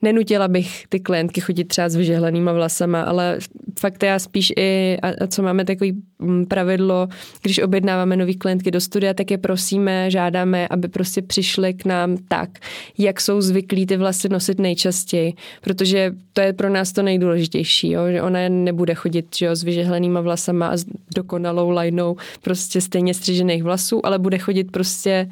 nenutila 0.01 0.47
bych 0.47 0.85
ty 0.89 0.99
klientky 0.99 1.41
chodit 1.41 1.63
třeba 1.63 1.89
s 1.89 1.95
vyžehlenýma 1.95 2.53
vlasama, 2.53 3.01
ale 3.01 3.37
fakt 3.79 4.03
já 4.03 4.19
spíš 4.19 4.53
i, 4.57 4.97
a 5.01 5.27
co 5.27 5.43
máme 5.43 5.65
takový 5.65 5.93
mm, 6.19 6.45
pravidlo, 6.45 7.07
když 7.41 7.59
objednáváme 7.59 8.17
nový 8.17 8.35
klientky 8.35 8.71
do 8.71 8.81
studia, 8.81 9.13
tak 9.13 9.31
je 9.31 9.37
prosíme, 9.37 10.11
žádáme, 10.11 10.67
aby 10.67 10.87
prostě 10.87 11.21
přišli 11.21 11.73
k 11.73 11.85
nám 11.85 12.17
tak, 12.27 12.49
jak 12.97 13.21
jsou 13.21 13.41
zvyklí 13.41 13.85
ty 13.85 13.97
vlasy 13.97 14.29
nosit 14.29 14.59
nejčastěji, 14.59 15.33
protože 15.61 16.13
to 16.33 16.41
je 16.41 16.53
pro 16.53 16.69
nás 16.69 16.91
to 16.91 17.03
nejdůležitější, 17.03 17.91
jo? 17.91 18.01
že 18.11 18.21
ona 18.21 18.39
nebude 18.49 18.93
chodit 18.93 19.35
že 19.35 19.45
jo, 19.45 19.55
s 19.55 19.63
vyžehlenýma 19.63 20.21
vlasama 20.21 20.67
a 20.67 20.77
s 20.77 20.85
dokonalou 21.15 21.69
lajnou 21.69 22.15
prostě 22.41 22.81
stejně 22.81 23.13
střižených 23.13 23.63
vlasů, 23.63 24.05
ale 24.05 24.19
bude 24.19 24.37
chodit 24.37 24.71
prostě 24.71 25.29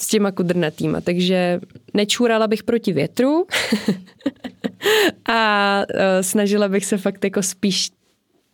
s 0.00 0.06
těma 0.06 0.32
kudrnatýma, 0.32 1.00
takže 1.00 1.60
nečůrala 1.94 2.46
bych 2.46 2.62
proti 2.62 2.92
větru 2.92 3.46
a 5.28 5.82
uh, 5.94 5.96
snažila 6.20 6.68
bych 6.68 6.84
se 6.84 6.98
fakt 6.98 7.24
jako 7.24 7.42
spíš 7.42 7.90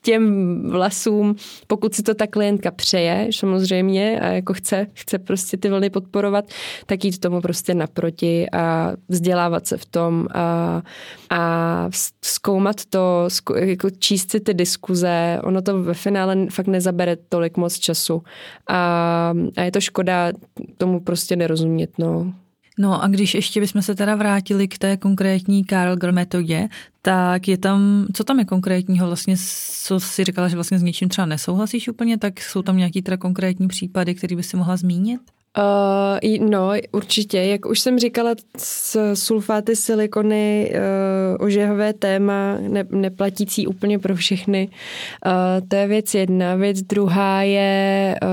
těm 0.07 0.63
vlasům, 0.71 1.37
pokud 1.67 1.95
si 1.95 2.03
to 2.03 2.15
ta 2.15 2.27
klientka 2.27 2.71
přeje, 2.71 3.29
samozřejmě, 3.31 4.21
a 4.21 4.27
jako 4.27 4.55
chce, 4.55 4.87
chce 4.93 5.19
prostě 5.19 5.57
ty 5.57 5.69
vlny 5.69 5.91
podporovat, 5.91 6.45
tak 6.87 7.05
jít 7.05 7.19
tomu 7.19 7.41
prostě 7.41 7.75
naproti 7.75 8.51
a 8.51 8.93
vzdělávat 9.09 9.67
se 9.67 9.77
v 9.77 9.85
tom 9.85 10.27
a, 10.35 10.83
a 11.31 11.91
zkoumat 12.25 12.77
to, 12.85 13.29
jako 13.57 13.91
číst 13.91 14.31
si 14.31 14.41
ty 14.41 14.55
diskuze, 14.55 15.41
ono 15.43 15.63
to 15.63 15.83
ve 15.83 15.95
finále 15.95 16.47
fakt 16.51 16.67
nezabere 16.67 17.17
tolik 17.17 17.57
moc 17.57 17.79
času 17.79 18.23
a, 18.67 19.35
a 19.57 19.63
je 19.63 19.71
to 19.71 19.81
škoda 19.81 20.33
tomu 20.79 21.01
prostě 21.01 21.37
nerozumět, 21.37 21.99
no. 21.99 22.33
No 22.79 23.03
a 23.03 23.09
když 23.09 23.35
ještě 23.35 23.61
bychom 23.61 23.83
se 23.83 23.95
teda 23.95 24.15
vrátili 24.15 24.69
k 24.69 24.79
té 24.79 24.97
konkrétní 24.97 25.65
Karl 25.65 25.97
Girl 25.97 26.13
metodě, 26.13 26.69
tak 27.03 27.49
je 27.49 27.59
tam, 27.59 28.07
co 28.15 28.25
tam 28.25 28.39
je 28.39 28.45
konkrétního 28.45 29.07
vlastně, 29.07 29.37
co 29.83 30.01
si 30.01 30.25
říkala, 30.25 30.49
že 30.49 30.57
vlastně 30.57 30.79
s 30.79 30.83
něčím 30.83 31.09
třeba 31.09 31.27
nesouhlasíš 31.27 31.89
úplně, 31.89 32.19
tak 32.19 32.41
jsou 32.41 32.63
tam 32.63 32.77
nějaký 32.77 33.03
teda 33.03 33.17
konkrétní 33.17 33.69
případy, 33.69 34.15
který 34.15 34.37
by 34.37 34.43
si 34.43 34.57
mohla 34.57 34.77
zmínit? 34.77 35.21
Uh, 35.59 36.49
no, 36.49 36.71
určitě. 36.93 37.39
Jak 37.39 37.67
už 37.67 37.81
jsem 37.81 37.99
říkala, 37.99 38.35
sulfáty 39.15 39.77
silikony, 39.77 40.73
uh, 40.75 41.47
ožehové 41.47 41.93
téma, 41.93 42.59
ne, 42.61 42.85
neplatící 42.91 43.67
úplně 43.67 43.99
pro 43.99 44.15
všechny. 44.15 44.69
Uh, 45.27 45.69
to 45.69 45.77
je 45.77 45.87
věc 45.87 46.15
jedna. 46.15 46.55
Věc 46.55 46.83
druhá 46.83 47.43
je, 47.43 48.15
uh, 48.23 48.29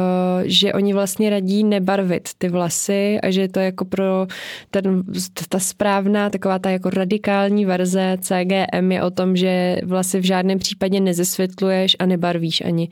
že 0.46 0.74
oni 0.74 0.94
vlastně 0.94 1.30
radí 1.30 1.64
nebarvit 1.64 2.30
ty 2.38 2.50
vlasy 2.50 3.20
a 3.24 3.32
že 3.32 3.48
to 3.48 3.60
je 3.60 3.66
jako 3.66 3.86
pro 3.86 4.28
ten, 4.72 5.04
ta 5.50 5.60
správná, 5.60 6.30
taková 6.30 6.60
ta 6.60 6.70
jako 6.70 6.90
radikální 6.90 7.66
verze 7.66 8.18
CGM 8.22 8.92
je 8.92 9.04
o 9.04 9.10
tom, 9.10 9.36
že 9.36 9.78
vlasy 9.84 10.20
v 10.20 10.26
žádném 10.26 10.60
případě 10.60 11.00
nezesvětluješ 11.00 11.96
a 12.00 12.06
nebarvíš 12.06 12.62
ani. 12.66 12.90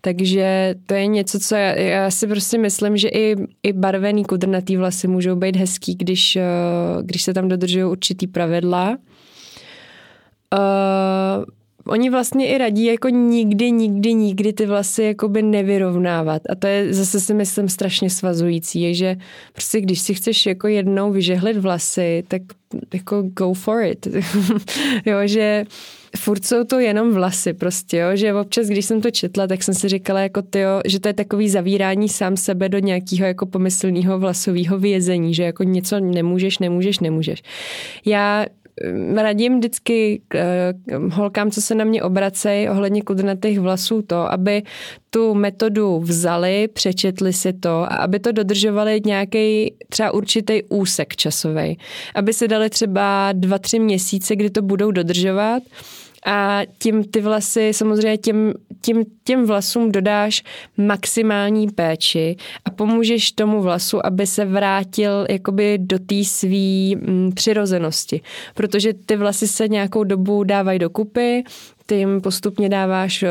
Takže 0.00 0.74
to 0.86 0.94
je 0.94 1.06
něco, 1.06 1.38
co 1.38 1.54
já, 1.54 1.74
já 1.74 2.10
si 2.10 2.26
prostě 2.26 2.58
myslím, 2.58 2.96
že 2.96 3.08
i, 3.08 3.36
i 3.62 3.71
barvený 3.72 4.24
kudrnatý 4.24 4.76
vlasy 4.76 5.08
můžou 5.08 5.36
být 5.36 5.56
hezký, 5.56 5.94
když, 5.94 6.36
eh, 6.36 6.42
když 7.02 7.22
se 7.22 7.34
tam 7.34 7.48
dodržují 7.48 7.84
určitý 7.84 8.26
pravidla. 8.26 8.98
Uh, 10.58 11.44
oni 11.86 12.10
vlastně 12.10 12.48
i 12.48 12.58
radí 12.58 12.84
jako 12.84 13.08
nikdy, 13.08 13.70
nikdy, 13.70 14.14
nikdy 14.14 14.52
ty 14.52 14.66
vlasy 14.66 15.02
jakoby 15.02 15.42
nevyrovnávat. 15.42 16.42
A 16.50 16.54
to 16.54 16.66
je 16.66 16.94
zase 16.94 17.20
si 17.20 17.34
myslím 17.34 17.68
strašně 17.68 18.10
svazující, 18.10 18.80
je, 18.80 18.94
že 18.94 19.16
prostě 19.52 19.80
když 19.80 20.00
si 20.00 20.14
chceš 20.14 20.46
jako 20.46 20.68
jednou 20.68 21.12
vyžehlit 21.12 21.56
vlasy, 21.56 22.24
tak 22.28 22.42
jako 22.94 23.22
go 23.22 23.54
for 23.54 23.82
it. 23.82 24.06
jo, 25.06 25.16
že 25.24 25.64
furt 26.16 26.44
jsou 26.44 26.64
to 26.64 26.78
jenom 26.78 27.12
vlasy 27.12 27.52
prostě, 27.52 27.96
jo, 27.96 28.08
že 28.16 28.34
občas, 28.34 28.66
když 28.66 28.84
jsem 28.84 29.00
to 29.00 29.10
četla, 29.10 29.46
tak 29.46 29.62
jsem 29.62 29.74
si 29.74 29.88
říkala 29.88 30.20
jako 30.20 30.42
ty, 30.42 30.60
že 30.86 31.00
to 31.00 31.08
je 31.08 31.14
takový 31.14 31.48
zavírání 31.48 32.08
sám 32.08 32.36
sebe 32.36 32.68
do 32.68 32.78
nějakého 32.78 33.26
jako 33.26 33.46
pomyslného 33.46 34.18
vlasového 34.18 34.78
vězení, 34.78 35.34
že 35.34 35.42
jako 35.42 35.62
něco 35.62 36.00
nemůžeš, 36.00 36.58
nemůžeš, 36.58 36.98
nemůžeš. 36.98 37.42
Já 38.04 38.46
radím 39.16 39.58
vždycky 39.58 40.22
uh, 40.94 41.12
holkám, 41.12 41.50
co 41.50 41.62
se 41.62 41.74
na 41.74 41.84
mě 41.84 42.02
obracejí 42.02 42.68
ohledně 42.68 43.02
kudrnatých 43.02 43.60
vlasů 43.60 44.02
to, 44.02 44.32
aby 44.32 44.62
tu 45.10 45.34
metodu 45.34 45.98
vzali, 45.98 46.68
přečetli 46.68 47.32
si 47.32 47.52
to 47.52 47.70
a 47.70 47.96
aby 47.96 48.18
to 48.18 48.32
dodržovali 48.32 49.00
nějaký 49.06 49.74
třeba 49.88 50.10
určitý 50.10 50.62
úsek 50.68 51.16
časový. 51.16 51.78
Aby 52.14 52.32
si 52.32 52.48
dali 52.48 52.70
třeba 52.70 53.32
dva, 53.32 53.58
tři 53.58 53.78
měsíce, 53.78 54.36
kdy 54.36 54.50
to 54.50 54.62
budou 54.62 54.90
dodržovat 54.90 55.62
a 56.26 56.60
tím 56.78 57.04
ty 57.04 57.20
vlasy, 57.20 57.70
samozřejmě 57.72 58.18
těm, 58.18 58.52
těm, 58.80 59.02
těm 59.24 59.46
vlasům 59.46 59.92
dodáš 59.92 60.42
maximální 60.76 61.68
péči 61.68 62.36
a 62.64 62.70
pomůžeš 62.70 63.32
tomu 63.32 63.62
vlasu, 63.62 64.06
aby 64.06 64.26
se 64.26 64.44
vrátil 64.44 65.26
jakoby 65.30 65.78
do 65.78 65.98
té 65.98 66.24
své 66.24 66.96
mm, 66.96 67.30
přirozenosti. 67.34 68.20
Protože 68.54 68.92
ty 68.92 69.16
vlasy 69.16 69.48
se 69.48 69.68
nějakou 69.68 70.04
dobu 70.04 70.44
dávají 70.44 70.78
dokupy, 70.78 71.44
ty 71.86 71.94
jim 71.94 72.20
postupně 72.20 72.68
dáváš 72.68 73.22
eh, 73.22 73.28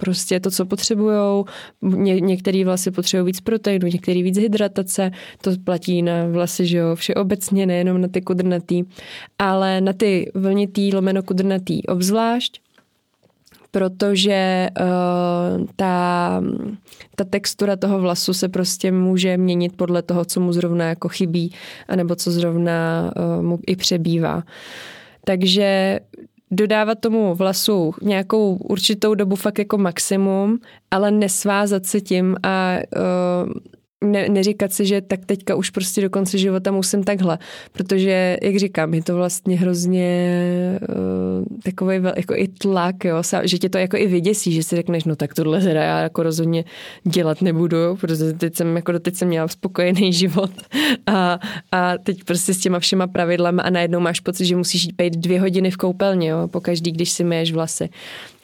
prostě 0.00 0.40
to, 0.40 0.50
co 0.50 0.66
potřebujou. 0.66 1.44
Ně, 1.82 2.20
některý 2.20 2.64
vlasy 2.64 2.90
potřebují 2.90 3.26
víc 3.32 3.40
proteinu, 3.40 3.86
některý 3.86 4.22
víc 4.22 4.38
hydratace. 4.38 5.10
To 5.40 5.50
platí 5.64 6.02
na 6.02 6.12
vlasy, 6.30 6.66
že 6.66 6.78
jo, 6.78 6.94
všeobecně, 6.94 7.66
nejenom 7.66 8.00
na 8.00 8.08
ty 8.08 8.20
kudrnatý, 8.20 8.82
ale 9.38 9.80
na 9.80 9.92
ty 9.92 10.30
vlnitý, 10.34 10.94
lomeno 10.94 11.22
kudrnatý 11.22 11.86
obzvlášť 11.86 12.60
protože 13.70 14.68
uh, 14.80 15.66
ta, 15.76 16.42
ta 17.16 17.24
textura 17.24 17.76
toho 17.76 18.00
vlasu 18.00 18.32
se 18.32 18.48
prostě 18.48 18.92
může 18.92 19.36
měnit 19.36 19.76
podle 19.76 20.02
toho, 20.02 20.24
co 20.24 20.40
mu 20.40 20.52
zrovna 20.52 20.84
jako 20.84 21.08
chybí, 21.08 21.52
anebo 21.88 22.16
co 22.16 22.30
zrovna 22.30 23.10
uh, 23.16 23.42
mu 23.42 23.58
i 23.66 23.76
přebývá. 23.76 24.42
Takže 25.24 26.00
dodávat 26.50 27.00
tomu 27.00 27.34
vlasu 27.34 27.94
nějakou 28.02 28.56
určitou 28.56 29.14
dobu 29.14 29.36
fakt 29.36 29.58
jako 29.58 29.78
maximum, 29.78 30.58
ale 30.90 31.10
nesvázat 31.10 31.86
se 31.86 32.00
tím 32.00 32.36
a 32.42 32.76
uh, 32.96 33.52
ne, 34.04 34.28
neříkat 34.28 34.72
si, 34.72 34.86
že 34.86 35.00
tak 35.00 35.26
teďka 35.26 35.54
už 35.54 35.70
prostě 35.70 36.00
do 36.00 36.10
konce 36.10 36.38
života 36.38 36.70
musím 36.70 37.04
takhle, 37.04 37.38
protože, 37.72 38.36
jak 38.42 38.56
říkám, 38.56 38.94
je 38.94 39.02
to 39.02 39.16
vlastně 39.16 39.56
hrozně 39.56 40.30
uh, 40.88 41.58
takový 41.64 41.96
jako 42.16 42.34
i 42.36 42.48
tlak, 42.48 43.04
jo, 43.04 43.22
že 43.42 43.58
tě 43.58 43.68
to 43.68 43.78
jako 43.78 43.96
i 43.96 44.06
vyděsí, 44.06 44.52
že 44.52 44.62
si 44.62 44.76
řekneš, 44.76 45.04
no 45.04 45.16
tak 45.16 45.34
tohle 45.34 45.60
teda 45.60 45.82
já 45.82 46.00
jako 46.00 46.22
rozhodně 46.22 46.64
dělat 47.04 47.42
nebudu, 47.42 47.96
protože 48.00 48.32
teď 48.32 48.56
jsem 48.56 48.76
jako 48.76 48.92
doteď 48.92 49.14
jsem 49.14 49.28
měla 49.28 49.48
spokojený 49.48 50.12
život 50.22 50.50
a, 51.06 51.38
a 51.72 51.98
teď 51.98 52.24
prostě 52.24 52.54
s 52.54 52.58
těma 52.58 52.78
všema 52.78 53.06
pravidlama 53.06 53.62
a 53.62 53.70
najednou 53.70 54.00
máš 54.00 54.20
pocit, 54.20 54.46
že 54.46 54.56
musíš 54.56 54.86
být 54.86 55.16
dvě 55.16 55.40
hodiny 55.40 55.70
v 55.70 55.76
koupelně, 55.76 56.28
jo, 56.28 56.48
pokaždý, 56.48 56.92
když 56.92 57.10
si 57.10 57.24
myješ 57.24 57.52
vlasy. 57.52 57.88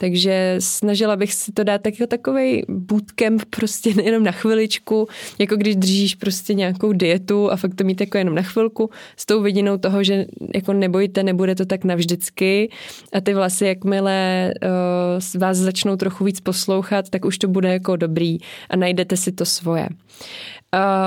Takže 0.03 0.57
snažila 0.59 1.17
bych 1.17 1.35
si 1.35 1.53
to 1.53 1.65
dát 1.65 1.87
jako 1.87 2.07
takový 2.07 2.63
bootcamp 2.69 3.43
prostě 3.51 3.91
jenom 4.03 4.25
na 4.25 4.33
chviličku, 4.33 5.09
jako 5.39 5.57
když 5.57 5.77
držíš 5.77 6.15
prostě 6.15 6.55
nějakou 6.55 6.93
dietu 6.93 7.51
a 7.51 7.57
fakt 7.57 7.75
to 7.75 7.85
mít 7.85 8.01
jako 8.01 8.19
jenom 8.19 8.35
na 8.35 8.43
chvilku 8.43 8.91
s 9.17 9.27
tou 9.27 9.43
vidinou 9.43 9.79
toho, 9.79 10.05
že 10.05 10.27
jako 10.55 10.73
nebojte, 10.73 11.23
nebude 11.23 11.55
to 11.55 11.67
tak 11.67 11.85
navždycky 11.85 12.71
a 13.13 13.21
ty 13.21 13.35
vlasy, 13.35 13.67
jakmile 13.67 14.51
uh, 14.63 15.41
vás 15.41 15.57
začnou 15.57 15.97
trochu 15.97 16.25
víc 16.25 16.41
poslouchat, 16.41 17.11
tak 17.11 17.25
už 17.25 17.39
to 17.39 17.49
bude 17.49 17.69
jako 17.73 17.97
dobrý 17.97 18.39
a 18.71 18.77
najdete 18.77 19.17
si 19.17 19.33
to 19.33 19.45
svoje. 19.45 19.89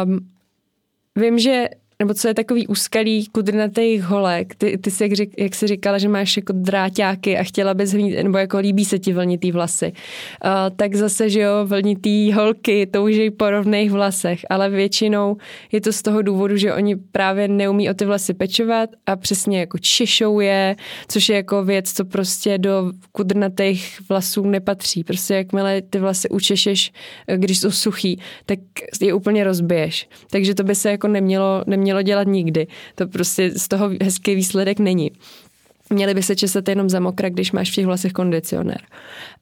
Um, 0.06 0.20
vím, 1.16 1.40
že 1.40 1.66
nebo 2.00 2.14
co 2.14 2.28
je 2.28 2.34
takový 2.34 2.68
úskalý 2.68 3.26
kudrnatých 3.26 4.04
holek. 4.04 4.56
Ty, 4.56 4.78
ty 4.78 4.92
jsi, 4.92 5.04
jak, 5.04 5.14
řík, 5.14 5.34
jak 5.38 5.56
jsi 5.56 5.68
říkala, 5.68 5.98
že 5.98 6.10
máš 6.10 6.38
jako 6.38 6.54
dráťáky 6.56 7.38
a 7.38 7.44
chtěla 7.44 7.74
bys 7.74 7.92
hnít, 7.92 8.24
nebo 8.24 8.38
jako 8.38 8.58
líbí 8.58 8.86
se 8.86 9.00
ti 9.00 9.14
vlnitý 9.14 9.52
vlasy. 9.52 9.94
Uh, 10.46 10.52
tak 10.76 10.96
zase, 10.96 11.30
že 11.30 11.40
jo, 11.40 11.52
vlnitý 11.66 12.32
holky 12.32 12.86
touží 12.86 13.32
po 13.32 13.50
rovných 13.50 13.92
vlasech, 13.92 14.46
ale 14.50 14.70
většinou 14.70 15.38
je 15.72 15.82
to 15.82 15.92
z 15.92 16.02
toho 16.02 16.22
důvodu, 16.22 16.58
že 16.58 16.74
oni 16.74 16.96
právě 16.96 17.48
neumí 17.48 17.90
o 17.90 17.94
ty 17.94 18.06
vlasy 18.06 18.34
pečovat 18.34 18.90
a 19.06 19.16
přesně 19.16 19.60
jako 19.60 19.78
češou 19.78 20.40
je, 20.40 20.76
což 21.08 21.30
je 21.30 21.36
jako 21.36 21.64
věc, 21.64 21.94
co 21.94 22.06
prostě 22.06 22.58
do 22.58 22.92
kudrnatých 23.12 24.00
vlasů 24.10 24.46
nepatří. 24.46 25.04
Prostě 25.04 25.34
jakmile 25.34 25.82
ty 25.82 26.00
vlasy 26.00 26.30
učešeš, 26.30 26.92
když 27.36 27.60
jsou 27.60 27.72
suchý, 27.72 28.20
tak 28.46 28.60
je 29.02 29.14
úplně 29.14 29.44
rozbiješ. 29.44 30.10
Takže 30.32 30.56
to 30.56 30.64
by 30.64 30.76
se 30.76 30.92
jako 30.92 31.08
nemělo, 31.08 31.64
nemělo 31.68 31.85
nemělo 31.86 32.02
dělat 32.02 32.28
nikdy. 32.28 32.68
To 32.96 33.08
prostě 33.08 33.52
z 33.52 33.68
toho 33.68 33.90
hezký 34.04 34.36
výsledek 34.36 34.80
není. 34.80 35.12
Měli 35.90 36.14
by 36.14 36.24
se 36.24 36.36
česat 36.36 36.70
jenom 36.70 36.90
za 36.90 37.00
mokra, 37.00 37.30
když 37.30 37.52
máš 37.52 37.72
v 37.72 37.76
těch 37.76 37.86
vlasech 37.86 38.12
kondicionér. 38.12 38.82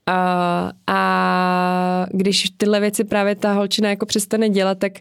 A, 0.06 0.71
a 0.88 2.06
když 2.12 2.49
tyhle 2.58 2.79
věci 2.79 3.03
právě 3.03 3.36
ta 3.36 3.53
holčina 3.53 3.89
jako 3.89 4.06
přestane 4.06 4.49
dělat, 4.49 4.77
tak 4.79 4.91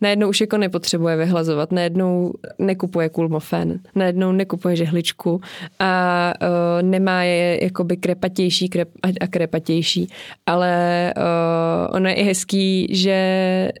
najednou 0.00 0.28
už 0.28 0.40
jako 0.40 0.58
nepotřebuje 0.58 1.16
vyhlazovat, 1.16 1.72
najednou 1.72 2.32
nekupuje 2.58 3.08
kulmofen, 3.08 3.80
najednou 3.94 4.32
nekupuje 4.32 4.76
žehličku 4.76 5.40
a 5.78 6.32
uh, 6.42 6.82
nemá 6.82 7.22
je 7.22 7.64
jakoby 7.64 7.96
krepatější 7.96 8.68
krep, 8.68 8.88
a 9.20 9.26
krepatější, 9.26 10.08
ale 10.46 11.14
uh, 11.16 11.96
ono 11.96 12.08
je 12.08 12.14
i 12.14 12.22
hezký, 12.22 12.86
že 12.90 13.72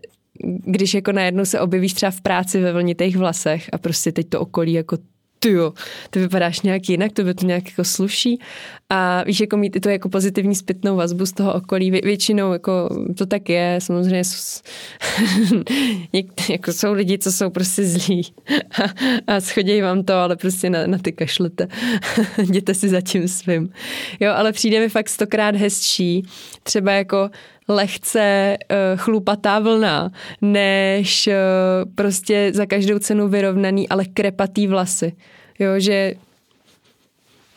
když 0.44 0.94
jako 0.94 1.12
najednou 1.12 1.44
se 1.44 1.60
objevíš 1.60 1.92
třeba 1.92 2.10
v 2.10 2.20
práci 2.20 2.60
ve 2.60 2.72
vlnitých 2.72 3.16
vlasech 3.16 3.68
a 3.72 3.78
prostě 3.78 4.12
teď 4.12 4.28
to 4.28 4.40
okolí 4.40 4.72
jako 4.72 4.98
ty 5.40 5.50
jo, 5.50 5.72
ty 6.10 6.20
vypadáš 6.20 6.60
nějak 6.60 6.88
jinak, 6.88 7.12
to 7.12 7.24
by 7.24 7.34
to 7.34 7.46
nějak 7.46 7.66
jako 7.66 7.84
sluší 7.84 8.38
a 8.90 9.24
víš, 9.24 9.40
jako 9.40 9.56
mít 9.56 9.76
i 9.76 9.80
to 9.80 9.88
jako 9.88 10.08
pozitivní 10.08 10.54
zpětnou 10.54 10.96
vazbu 10.96 11.26
z 11.26 11.32
toho 11.32 11.54
okolí, 11.54 11.90
Vě, 11.90 12.00
většinou 12.04 12.52
jako 12.52 12.88
to 13.18 13.26
tak 13.26 13.48
je, 13.48 13.78
samozřejmě 13.82 14.24
jsou, 14.24 14.62
jako 16.50 16.72
jsou 16.72 16.92
lidi, 16.92 17.18
co 17.18 17.32
jsou 17.32 17.50
prostě 17.50 17.84
zlí 17.84 18.22
a, 19.26 19.34
a 19.34 19.40
schodějí 19.40 19.80
vám 19.80 20.04
to, 20.04 20.14
ale 20.14 20.36
prostě 20.36 20.70
na, 20.70 20.86
na 20.86 20.98
ty 20.98 21.12
kašlete, 21.12 21.68
jděte 22.42 22.74
si 22.74 22.88
za 22.88 23.00
tím 23.00 23.28
svým. 23.28 23.72
Jo, 24.20 24.32
ale 24.34 24.52
přijde 24.52 24.80
mi 24.80 24.88
fakt 24.88 25.08
stokrát 25.08 25.56
hezčí, 25.56 26.22
třeba 26.62 26.92
jako 26.92 27.30
lehce 27.70 28.56
uh, 28.60 29.00
chlupatá 29.00 29.58
vlna, 29.58 30.10
než 30.40 31.26
uh, 31.26 31.34
prostě 31.94 32.50
za 32.54 32.66
každou 32.66 32.98
cenu 32.98 33.28
vyrovnaný, 33.28 33.88
ale 33.88 34.04
krepatý 34.04 34.66
vlasy. 34.66 35.12
Jo, 35.58 35.70
že 35.78 36.14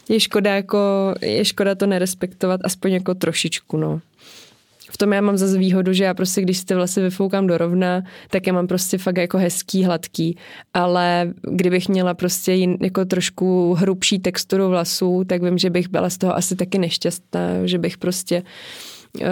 je 0.10 0.20
škoda, 0.20 0.56
jako, 0.56 1.14
je 1.22 1.46
škoda 1.46 1.76
to 1.76 1.88
nerespektovat 1.88 2.62
aspoň 2.64 2.92
jako 2.92 3.16
trošičku, 3.16 3.78
no. 3.78 4.02
V 4.92 4.98
tom 4.98 5.14
já 5.14 5.22
mám 5.22 5.38
zase 5.38 5.58
výhodu, 5.58 5.94
že 5.94 6.04
já 6.04 6.14
prostě, 6.14 6.42
když 6.42 6.58
si 6.58 6.66
ty 6.66 6.76
vlasy 6.76 7.02
vyfoukám 7.02 7.48
do 7.48 7.58
rovna, 7.58 8.02
tak 8.30 8.48
já 8.48 8.54
mám 8.54 8.68
prostě 8.68 8.98
fakt 8.98 9.18
jako 9.18 9.38
hezký, 9.38 9.84
hladký. 9.84 10.38
Ale 10.74 11.34
kdybych 11.52 11.90
měla 11.90 12.14
prostě 12.14 12.54
jin, 12.54 12.78
jako 12.82 13.06
trošku 13.06 13.74
hrubší 13.74 14.20
texturu 14.20 14.70
vlasů, 14.70 15.24
tak 15.28 15.44
vím, 15.44 15.58
že 15.58 15.70
bych 15.70 15.88
byla 15.90 16.10
z 16.10 16.18
toho 16.18 16.36
asi 16.36 16.56
taky 16.56 16.78
nešťastná, 16.78 17.42
že 17.66 17.78
bych 17.78 17.98
prostě 17.98 18.42
uh, 18.42 18.48
uh, 19.22 19.28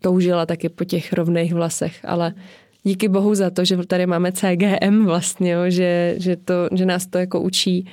toužila 0.00 0.46
taky 0.46 0.68
po 0.68 0.84
těch 0.84 1.12
rovných 1.12 1.54
vlasech, 1.54 2.04
ale 2.04 2.34
díky 2.82 3.08
bohu 3.08 3.34
za 3.34 3.50
to, 3.50 3.64
že 3.64 3.76
tady 3.86 4.06
máme 4.06 4.32
CGM 4.32 5.04
vlastně, 5.04 5.52
jo, 5.52 5.60
že, 5.66 6.14
že, 6.18 6.36
to, 6.36 6.54
že 6.72 6.86
nás 6.86 7.06
to 7.06 7.18
jako 7.18 7.40
učí, 7.40 7.86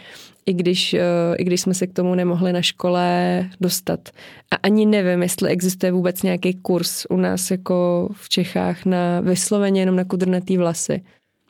i 0.45 0.53
když, 0.53 0.93
uh, 0.93 0.99
i 1.37 1.43
když 1.43 1.61
jsme 1.61 1.73
se 1.73 1.87
k 1.87 1.93
tomu 1.93 2.15
nemohli 2.15 2.53
na 2.53 2.61
škole 2.61 3.49
dostat. 3.61 4.09
A 4.51 4.55
ani 4.55 4.85
nevím, 4.85 5.21
jestli 5.21 5.49
existuje 5.49 5.91
vůbec 5.91 6.23
nějaký 6.23 6.53
kurz 6.53 7.05
u 7.09 7.17
nás 7.17 7.51
jako 7.51 8.09
v 8.13 8.29
Čechách 8.29 8.85
na 8.85 9.21
vysloveně 9.21 9.81
jenom 9.81 9.95
na 9.95 10.03
kudrnatý 10.03 10.57
vlasy. 10.57 11.01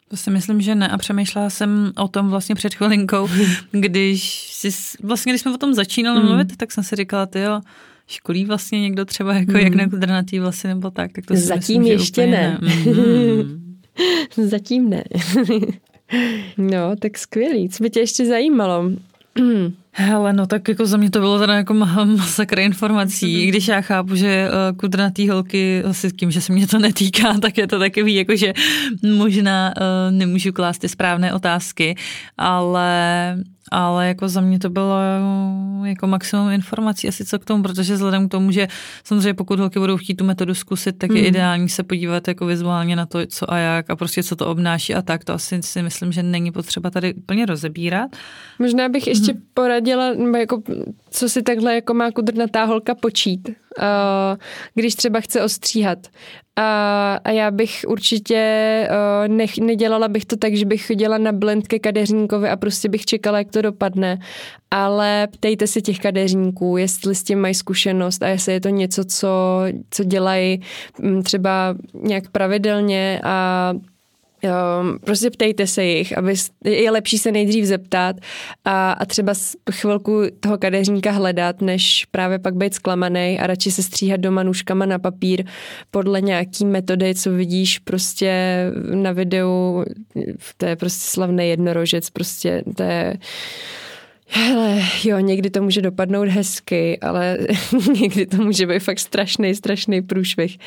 To 0.07 0.17
si 0.17 0.31
myslím, 0.31 0.61
že 0.61 0.75
ne 0.75 0.87
a 0.87 0.97
přemýšlela 0.97 1.49
jsem 1.49 1.91
o 1.97 2.07
tom 2.07 2.29
vlastně 2.29 2.55
před 2.55 2.73
chvilinkou, 2.73 3.27
když 3.71 4.49
si, 4.51 4.69
vlastně 5.03 5.31
když 5.31 5.41
jsme 5.41 5.53
o 5.53 5.57
tom 5.57 5.73
začínali 5.73 6.19
mm. 6.19 6.25
mluvit, 6.25 6.57
tak 6.57 6.71
jsem 6.71 6.83
si 6.83 6.95
říkala, 6.95 7.25
ty 7.25 7.39
jo, 7.39 7.61
školí 8.07 8.45
vlastně 8.45 8.81
někdo 8.81 9.05
třeba 9.05 9.33
jako 9.33 9.51
hmm. 9.51 9.61
jak 9.61 9.75
na 9.75 9.89
kudrnatý 9.89 10.39
vlasy 10.39 10.67
nebo 10.67 10.91
tak, 10.91 11.11
tak 11.11 11.25
to 11.25 11.33
si 11.33 11.39
Zatím 11.39 11.81
myslím, 11.81 11.99
ještě 11.99 12.27
ne. 12.27 12.57
ne. 12.61 12.93
Mm. 12.93 13.75
Zatím 14.47 14.89
ne. 14.89 15.03
no, 16.57 16.95
tak 16.99 17.17
skvělý. 17.17 17.69
Co 17.69 17.83
by 17.83 17.89
tě 17.89 17.99
ještě 17.99 18.25
zajímalo? 18.25 18.91
Hele, 19.97 20.33
no 20.33 20.47
tak 20.47 20.67
jako 20.67 20.85
za 20.85 20.97
mě 20.97 21.09
to 21.09 21.19
bylo 21.19 21.39
teda 21.39 21.53
jako 21.53 21.73
masakr 21.73 22.59
informací, 22.59 23.37
mm-hmm. 23.37 23.47
když 23.47 23.67
já 23.67 23.81
chápu, 23.81 24.15
že 24.15 24.49
uh, 24.49 24.77
kudrnatý 24.77 25.29
holky, 25.29 25.83
asi 25.83 26.11
tím, 26.11 26.31
že 26.31 26.41
se 26.41 26.53
mě 26.53 26.67
to 26.67 26.79
netýká, 26.79 27.33
tak 27.41 27.57
je 27.57 27.67
to 27.67 27.79
takový, 27.79 28.15
jako 28.15 28.35
že 28.35 28.53
možná 29.17 29.73
uh, 29.77 30.17
nemůžu 30.17 30.51
klást 30.53 30.77
ty 30.77 30.89
správné 30.89 31.33
otázky, 31.33 31.95
ale 32.37 33.37
ale 33.71 34.07
jako 34.07 34.29
za 34.29 34.41
mě 34.41 34.59
to 34.59 34.69
bylo 34.69 34.95
jako 35.83 36.07
maximum 36.07 36.51
informací 36.51 37.07
asi 37.07 37.25
co 37.25 37.39
k 37.39 37.45
tomu, 37.45 37.63
protože 37.63 37.93
vzhledem 37.93 38.27
k 38.27 38.31
tomu, 38.31 38.51
že 38.51 38.67
samozřejmě 39.03 39.33
pokud 39.33 39.59
holky 39.59 39.79
budou 39.79 39.97
chtít 39.97 40.15
tu 40.15 40.23
metodu 40.23 40.53
zkusit, 40.53 40.97
tak 40.97 41.11
je 41.11 41.21
mm. 41.21 41.27
ideální 41.27 41.69
se 41.69 41.83
podívat 41.83 42.27
jako 42.27 42.45
vizuálně 42.45 42.95
na 42.95 43.05
to, 43.05 43.25
co 43.25 43.53
a 43.53 43.57
jak 43.57 43.89
a 43.89 43.95
prostě 43.95 44.23
co 44.23 44.35
to 44.35 44.47
obnáší 44.47 44.95
a 44.95 45.01
tak. 45.01 45.23
To 45.23 45.33
asi 45.33 45.61
si 45.61 45.81
myslím, 45.81 46.11
že 46.11 46.23
není 46.23 46.51
potřeba 46.51 46.89
tady 46.89 47.13
úplně 47.13 47.45
rozebírat. 47.45 48.11
Možná 48.59 48.89
bych 48.89 49.07
ještě 49.07 49.33
mm. 49.33 49.41
poradila, 49.53 50.13
nebo 50.13 50.37
jako, 50.37 50.61
co 51.09 51.29
si 51.29 51.43
takhle 51.43 51.75
jako 51.75 51.93
má 51.93 52.11
kudrnatá 52.11 52.63
holka 52.63 52.95
počít, 52.95 53.49
když 54.73 54.95
třeba 54.95 55.19
chce 55.19 55.43
ostříhat. 55.43 55.99
A, 56.55 57.31
já 57.31 57.51
bych 57.51 57.85
určitě 57.87 58.87
uh, 58.89 59.27
nech, 59.27 59.57
nedělala 59.57 60.07
bych 60.07 60.25
to 60.25 60.35
tak, 60.35 60.55
že 60.55 60.65
bych 60.65 60.87
chodila 60.87 61.17
na 61.17 61.31
blend 61.31 61.67
ke 61.67 61.79
kadeřníkovi 61.79 62.49
a 62.49 62.55
prostě 62.55 62.89
bych 62.89 63.05
čekala, 63.05 63.37
jak 63.37 63.51
to 63.51 63.61
dopadne. 63.61 64.19
Ale 64.71 65.27
ptejte 65.31 65.67
si 65.67 65.81
těch 65.81 65.99
kadeřníků, 65.99 66.77
jestli 66.77 67.15
s 67.15 67.23
tím 67.23 67.39
mají 67.39 67.53
zkušenost 67.53 68.23
a 68.23 68.27
jestli 68.27 68.53
je 68.53 68.61
to 68.61 68.69
něco, 68.69 69.05
co, 69.05 69.27
co 69.89 70.03
dělají 70.03 70.61
mm, 70.99 71.23
třeba 71.23 71.75
nějak 72.03 72.29
pravidelně 72.29 73.19
a 73.23 73.73
Um, 74.43 74.99
prostě 74.99 75.29
ptejte 75.29 75.67
se 75.67 75.83
jich, 75.83 76.17
aby 76.17 76.33
je 76.65 76.91
lepší 76.91 77.17
se 77.17 77.31
nejdřív 77.31 77.65
zeptat 77.65 78.15
a, 78.65 78.91
a 78.91 79.05
třeba 79.05 79.33
chvilku 79.71 80.21
toho 80.39 80.57
kadeřníka 80.57 81.11
hledat, 81.11 81.61
než 81.61 82.05
právě 82.11 82.39
pak 82.39 82.55
být 82.55 82.73
zklamaný 82.73 83.39
a 83.39 83.47
radši 83.47 83.71
se 83.71 83.83
stříhat 83.83 84.19
doma 84.19 84.43
nůžkama 84.43 84.85
na 84.85 84.99
papír 84.99 85.45
podle 85.91 86.21
nějaký 86.21 86.65
metody, 86.65 87.15
co 87.15 87.31
vidíš 87.31 87.79
prostě 87.79 88.61
na 88.93 89.11
videu, 89.11 89.83
to 90.57 90.65
je 90.65 90.75
prostě 90.75 91.09
slavný 91.09 91.49
jednorožec, 91.49 92.09
prostě 92.09 92.63
to 92.75 92.83
je 92.83 93.17
Hele, 94.27 94.81
jo, 95.03 95.19
někdy 95.19 95.49
to 95.49 95.61
může 95.61 95.81
dopadnout 95.81 96.27
hezky, 96.27 96.99
ale 96.99 97.37
někdy 97.99 98.25
to 98.25 98.37
může 98.37 98.67
být 98.67 98.79
fakt 98.79 98.99
strašný, 98.99 99.55
strašný 99.55 100.01
průšvih. 100.01 100.57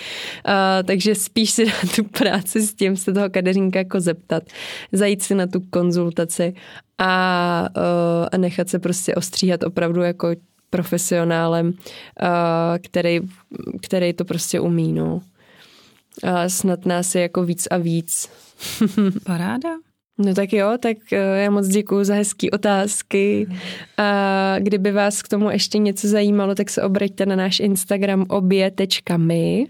Uh, 0.48 0.52
takže 0.86 1.14
spíš 1.14 1.50
si 1.50 1.64
na 1.64 1.72
tu 1.96 2.04
práci 2.04 2.60
s 2.62 2.74
tím 2.74 2.96
se 2.96 3.12
toho 3.12 3.30
kadeřínka 3.30 3.78
jako 3.78 4.00
zeptat, 4.00 4.42
zajít 4.92 5.22
si 5.22 5.34
na 5.34 5.46
tu 5.46 5.60
konzultaci 5.60 6.54
a, 6.98 7.68
uh, 7.76 8.28
a 8.32 8.36
nechat 8.36 8.68
se 8.68 8.78
prostě 8.78 9.14
ostříhat 9.14 9.62
opravdu 9.62 10.02
jako 10.02 10.28
profesionálem, 10.70 11.66
uh, 11.66 11.74
který, 12.82 13.20
který 13.82 14.12
to 14.12 14.24
prostě 14.24 14.60
umí, 14.60 14.92
no. 14.92 15.20
A 16.22 16.48
snad 16.48 16.86
nás 16.86 17.14
je 17.14 17.22
jako 17.22 17.44
víc 17.44 17.66
a 17.70 17.76
víc. 17.76 18.30
Paráda. 19.24 19.87
No 20.18 20.34
tak 20.34 20.52
jo, 20.52 20.78
tak 20.80 20.96
eh, 21.12 21.42
já 21.42 21.50
moc 21.50 21.68
děkuji 21.68 22.04
za 22.04 22.14
hezké 22.14 22.50
otázky. 22.50 23.46
A 23.96 24.56
kdyby 24.58 24.92
vás 24.92 25.22
k 25.22 25.28
tomu 25.28 25.50
ještě 25.50 25.78
něco 25.78 26.08
zajímalo, 26.08 26.54
tak 26.54 26.70
se 26.70 26.82
obraťte 26.82 27.26
na 27.26 27.36
náš 27.36 27.60
Instagram 27.60 28.24
obě.my. 28.28 29.66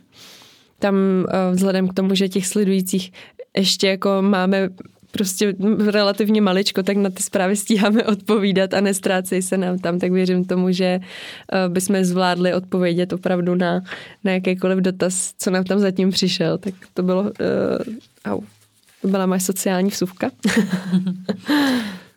Tam 0.79 0.95
eh, 1.29 1.55
vzhledem 1.55 1.89
k 1.89 1.95
tomu, 1.95 2.15
že 2.15 2.29
těch 2.29 2.47
sledujících 2.47 3.13
ještě 3.57 3.89
jako 3.89 4.11
máme 4.21 4.69
prostě 5.11 5.55
relativně 5.87 6.41
maličko, 6.41 6.83
tak 6.83 6.97
na 6.97 7.11
ty 7.11 7.23
zprávy 7.23 7.57
stíháme 7.57 8.05
odpovídat 8.05 8.75
a 8.75 8.81
nestrácejí 8.81 9.43
se 9.43 9.59
nám 9.59 9.79
tam, 9.79 9.99
tak 9.99 10.13
věřím 10.13 10.45
tomu, 10.45 10.73
že 10.73 11.01
eh, 11.53 11.69
bychom 11.69 12.05
zvládli 12.05 12.55
odpovědět 12.55 13.13
opravdu 13.13 13.55
na, 13.55 13.81
na 14.25 14.33
jakýkoliv 14.33 14.79
dotaz, 14.79 15.35
co 15.39 15.51
nám 15.51 15.65
tam 15.65 15.79
zatím 15.79 16.11
přišel. 16.11 16.59
Tak 16.59 16.75
to 16.95 17.03
bylo, 17.03 17.23
uh, 17.23 17.31
au, 18.25 18.41
to 19.03 19.09
byla 19.09 19.27
moje 19.27 19.41
sociální 19.41 19.91
vsuvka. 19.91 20.31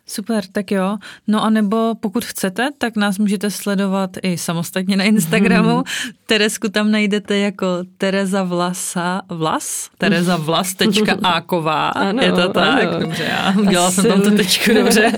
Super, 0.06 0.44
tak 0.52 0.70
jo. 0.70 0.96
No 1.26 1.44
a 1.44 1.50
nebo 1.50 1.94
pokud 2.00 2.24
chcete, 2.24 2.68
tak 2.78 2.96
nás 2.96 3.18
můžete 3.18 3.50
sledovat 3.50 4.10
i 4.22 4.38
samostatně 4.38 4.96
na 4.96 5.04
Instagramu. 5.04 5.74
Hmm. 5.74 5.84
Teresku 6.26 6.68
tam 6.68 6.90
najdete 6.90 7.38
jako 7.38 7.66
Tereza 7.98 8.42
Vlasa, 8.42 9.22
Vlas? 9.28 9.90
Tereza 9.98 10.36
Vlas, 10.36 10.74
tečka 10.74 11.12
Áková. 11.22 11.88
Ano, 11.88 12.22
Je 12.22 12.32
to 12.32 12.48
tak? 12.48 12.84
Ano. 12.84 13.00
Dobře, 13.00 13.24
já 13.24 13.54
udělala 13.60 13.90
jsem 13.90 14.04
tam 14.04 14.20
to 14.20 14.30
tečku, 14.30 14.74
dobře. 14.74 15.12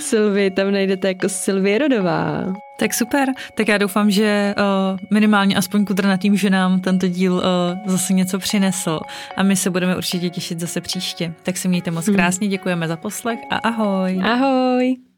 Sylvie 0.00 0.50
tam 0.50 0.72
najdete 0.72 1.08
jako 1.08 1.28
Sylvie 1.28 1.78
Rodová. 1.78 2.52
Tak 2.78 2.94
super, 2.94 3.28
tak 3.54 3.68
já 3.68 3.78
doufám, 3.78 4.10
že 4.10 4.54
uh, 4.58 4.98
minimálně 5.10 5.56
aspoň 5.56 5.84
tým, 6.18 6.36
že 6.36 6.50
nám 6.50 6.80
tento 6.80 7.08
díl 7.08 7.34
uh, 7.34 7.42
zase 7.86 8.12
něco 8.12 8.38
přinesl 8.38 9.00
a 9.36 9.42
my 9.42 9.56
se 9.56 9.70
budeme 9.70 9.96
určitě 9.96 10.30
těšit 10.30 10.60
zase 10.60 10.80
příště. 10.80 11.34
Tak 11.42 11.56
se 11.56 11.68
mějte 11.68 11.90
moc 11.90 12.06
hmm. 12.06 12.16
krásně, 12.16 12.48
děkujeme 12.48 12.88
za 12.88 12.96
poslech 12.96 13.38
a 13.50 13.56
ahoj. 13.56 14.20
Ahoj. 14.24 15.11